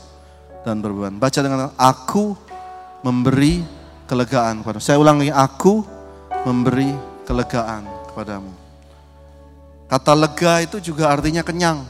dan 0.63 0.79
berbeban. 0.79 1.15
Baca 1.19 1.39
dengan 1.39 1.71
aku 1.75 2.35
memberi 3.03 3.63
kelegaan 4.07 4.63
kepada. 4.63 4.79
Saya 4.79 4.95
ulangi, 4.99 5.27
aku 5.31 5.83
memberi 6.47 6.91
kelegaan 7.27 7.83
kepadamu. 8.11 8.51
Kata 9.85 10.13
lega 10.17 10.53
itu 10.65 10.77
juga 10.81 11.11
artinya 11.11 11.45
kenyang. 11.45 11.85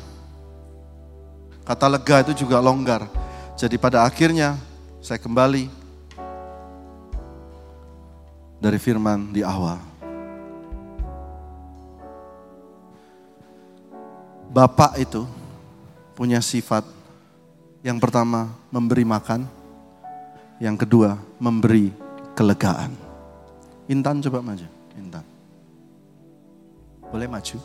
Kata 1.63 1.85
lega 1.87 2.21
itu 2.25 2.45
juga 2.45 2.59
longgar. 2.59 3.07
Jadi 3.55 3.79
pada 3.79 4.03
akhirnya 4.03 4.59
saya 4.99 5.21
kembali 5.21 5.71
dari 8.59 8.77
firman 8.81 9.31
di 9.31 9.45
awal. 9.45 9.94
Bapak 14.55 14.95
itu 15.03 15.27
punya 16.15 16.39
sifat 16.39 16.87
yang 17.83 17.99
pertama 17.99 18.55
memberi 18.71 19.03
makan, 19.03 19.43
yang 20.63 20.79
kedua 20.79 21.19
memberi 21.43 21.91
kelegaan. 22.39 22.95
Intan 23.91 24.23
coba 24.23 24.39
maju. 24.39 24.63
Intan. 24.95 25.27
Boleh 27.11 27.27
maju? 27.27 27.59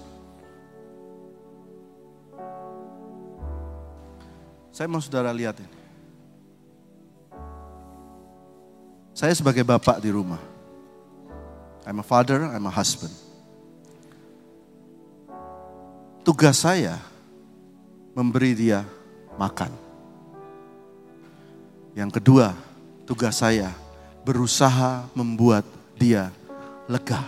Saya 4.74 4.90
mau 4.90 4.98
saudara 4.98 5.30
lihat 5.30 5.62
ini. 5.62 5.78
Saya 9.14 9.30
sebagai 9.30 9.62
bapak 9.62 10.02
di 10.02 10.10
rumah. 10.10 10.42
I'm 11.86 12.02
a 12.02 12.06
father, 12.06 12.50
I'm 12.50 12.66
a 12.66 12.74
husband. 12.74 13.29
Tugas 16.20 16.62
saya 16.62 17.00
memberi 18.12 18.52
dia 18.52 18.84
makan. 19.40 19.72
Yang 21.96 22.20
kedua, 22.20 22.52
tugas 23.08 23.40
saya 23.40 23.72
berusaha 24.22 25.08
membuat 25.16 25.64
dia 25.96 26.28
lega. 26.86 27.24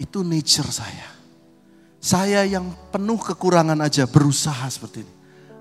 Itu 0.00 0.24
nature 0.24 0.72
saya. 0.72 1.08
Saya 2.00 2.46
yang 2.46 2.70
penuh 2.92 3.18
kekurangan 3.18 3.80
aja 3.82 4.08
berusaha 4.08 4.64
seperti 4.70 5.04
ini. 5.04 5.14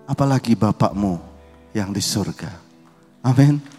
Apalagi 0.06 0.54
Bapakmu 0.54 1.18
yang 1.74 1.90
di 1.92 2.04
surga. 2.04 2.52
Amin. 3.26 3.75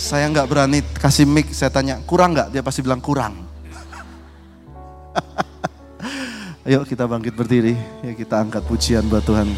Saya 0.00 0.32
nggak 0.32 0.48
berani 0.48 0.80
kasih 0.96 1.28
mic, 1.28 1.52
saya 1.52 1.68
tanya, 1.68 2.00
kurang 2.08 2.32
nggak? 2.32 2.56
Dia 2.56 2.64
pasti 2.64 2.80
bilang 2.80 3.04
kurang. 3.04 3.36
Ayo 6.64 6.88
kita 6.88 7.04
bangkit 7.04 7.36
berdiri, 7.36 7.76
ya 8.00 8.16
kita 8.16 8.40
angkat 8.40 8.64
pujian 8.64 9.04
buat 9.12 9.20
Tuhan. 9.28 9.52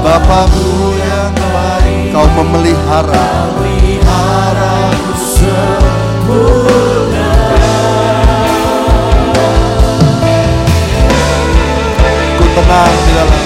Bapakku 0.00 0.08
baik 0.08 0.08
Kau 0.08 0.67
memelihara. 2.38 3.50
Memeliharaku 3.58 5.12
sempurna 5.18 6.46
Ku 12.38 12.44
tenang 12.54 12.94
di 12.94 13.10
dalam 13.18 13.42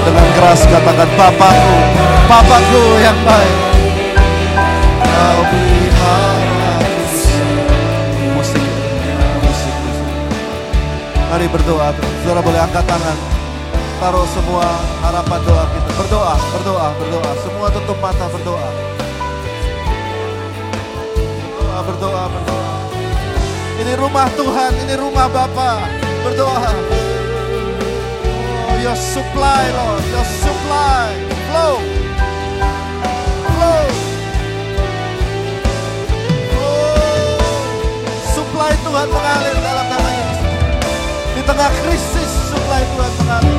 Dengan 0.00 0.26
keras 0.34 0.66
katakan 0.66 1.06
Bapakku 1.14 1.78
Bapakku 2.26 2.82
yang 2.98 3.14
baik 3.22 3.69
Mari 11.30 11.46
berdoa. 11.46 11.94
Saudara 12.26 12.42
boleh 12.42 12.58
angkat 12.58 12.82
tangan. 12.90 13.14
Taruh 14.02 14.26
semua 14.34 14.66
harapan 15.06 15.40
doa 15.46 15.64
kita. 15.70 15.90
Berdoa, 15.94 16.34
berdoa, 16.58 16.86
berdoa. 16.98 17.30
Semua 17.38 17.66
tutup 17.70 17.98
mata 18.02 18.26
berdoa. 18.34 18.68
Berdoa, 21.54 21.78
berdoa, 21.86 22.22
berdoa. 22.34 22.70
Ini 23.78 23.92
rumah 23.94 24.26
Tuhan, 24.34 24.72
ini 24.82 24.94
rumah 24.98 25.30
Bapa. 25.30 25.86
Berdoa. 26.26 26.66
Oh, 28.66 28.76
your 28.82 28.98
supply, 28.98 29.70
Lord. 29.70 30.02
Your 30.10 30.26
supply. 30.26 31.14
Flow. 31.46 31.78
Flow. 33.54 33.86
supply 38.34 38.72
Tuhan 38.82 39.08
mengalir 39.14 39.56
dalam 39.62 39.99
tengah 41.50 41.72
krisis 41.82 42.30
supply 42.46 42.82
Tuhan 42.94 43.12
mengalir. 43.18 43.58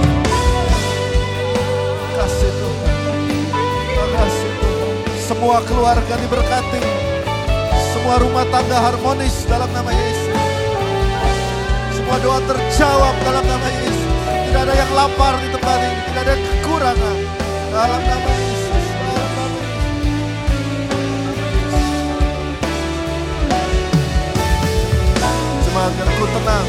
Kasih 2.15 2.51
Tuhan. 2.55 3.17
Kasih 4.15 4.51
Tuhan. 4.63 4.95
Semua 5.19 5.57
keluarga 5.67 6.15
diberkati. 6.15 6.79
Semua 7.91 8.15
rumah 8.23 8.47
tangga 8.47 8.79
harmonis 8.79 9.43
dalam 9.43 9.67
nama 9.75 9.91
Yesus. 9.91 10.39
Semua 11.99 12.15
doa 12.23 12.39
terjawab 12.47 13.15
dalam 13.27 13.43
nama 13.43 13.67
Yesus. 13.83 14.15
Tidak 14.23 14.61
ada 14.63 14.87
lapar 14.95 15.35
di 15.43 15.47
tempat 15.51 15.79
ini, 15.83 15.99
tidak 16.07 16.21
ada 16.31 16.35
kekurangan. 16.39 17.17
Dalam 17.75 18.01
nama 18.07 18.29
Yesus. 18.39 18.85
Semakin 25.67 26.05
aku 26.07 26.25
tenang, 26.39 26.67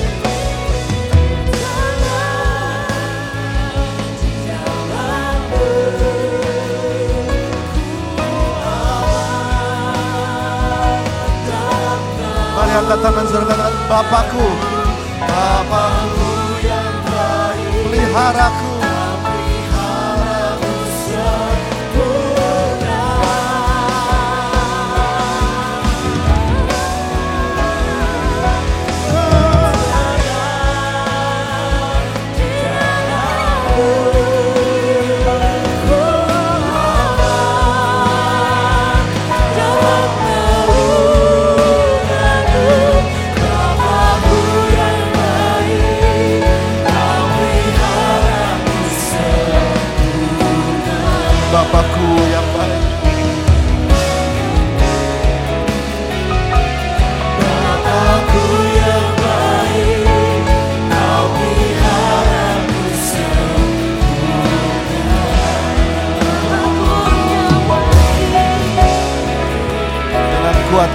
angkat 12.72 12.98
tangan 13.04 13.26
saudara 13.28 13.46
katakan 13.52 13.74
Bapakku. 13.90 14.46
Bapakku 15.22 16.30
yang 16.64 16.94
baik 17.06 17.72
Peliharaku 17.86 18.71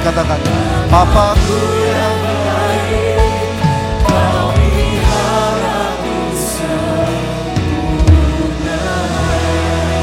katakan 0.07 0.39
peliharaku 0.87 1.59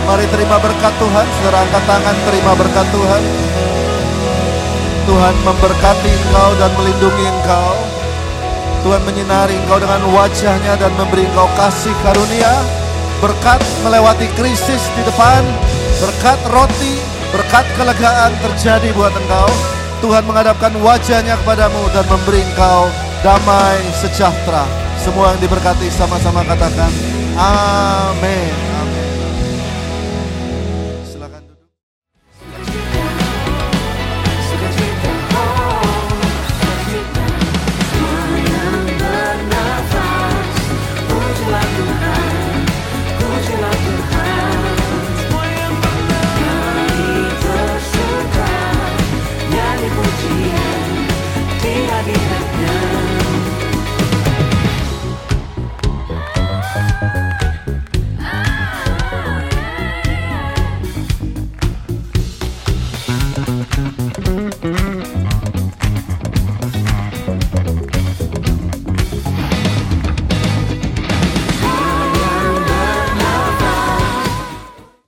Mari 0.05 0.29
terima 0.29 0.61
berkat 0.61 0.95
Tuhan, 1.01 1.27
saudara 1.27 1.65
angkat 1.65 1.85
tangan 1.89 2.17
terima 2.29 2.53
berkat 2.55 2.87
Tuhan. 2.93 3.23
Tuhan 5.09 5.35
memberkati 5.49 6.13
engkau 6.13 6.51
dan 6.61 6.71
melindungi 6.77 7.25
engkau. 7.25 7.73
Tuhan 8.85 9.03
menyinari 9.09 9.57
engkau 9.65 9.81
dengan 9.81 10.05
wajahnya 10.13 10.77
dan 10.77 10.93
memberi 11.01 11.25
engkau 11.25 11.49
kasih 11.57 11.97
karunia. 12.05 12.53
Berkat 13.25 13.65
melewati 13.81 14.29
krisis 14.37 14.93
di 14.93 15.03
depan, 15.09 15.41
berkat 15.97 16.37
roti, 16.53 17.01
berkat 17.33 17.65
kelegaan 17.75 18.37
terjadi 18.45 18.93
buat 18.93 19.11
engkau. 19.17 19.49
Tuhan 20.03 20.25
menghadapkan 20.27 20.73
wajahnya 20.83 21.39
kepadamu 21.43 21.87
dan 21.95 22.05
memberi 22.11 22.43
engkau 22.43 22.91
damai 23.23 23.79
sejahtera. 23.95 24.67
Semua 24.99 25.37
yang 25.37 25.41
diberkati 25.45 25.89
sama-sama 25.93 26.43
katakan, 26.47 26.91
Amin. 27.37 28.74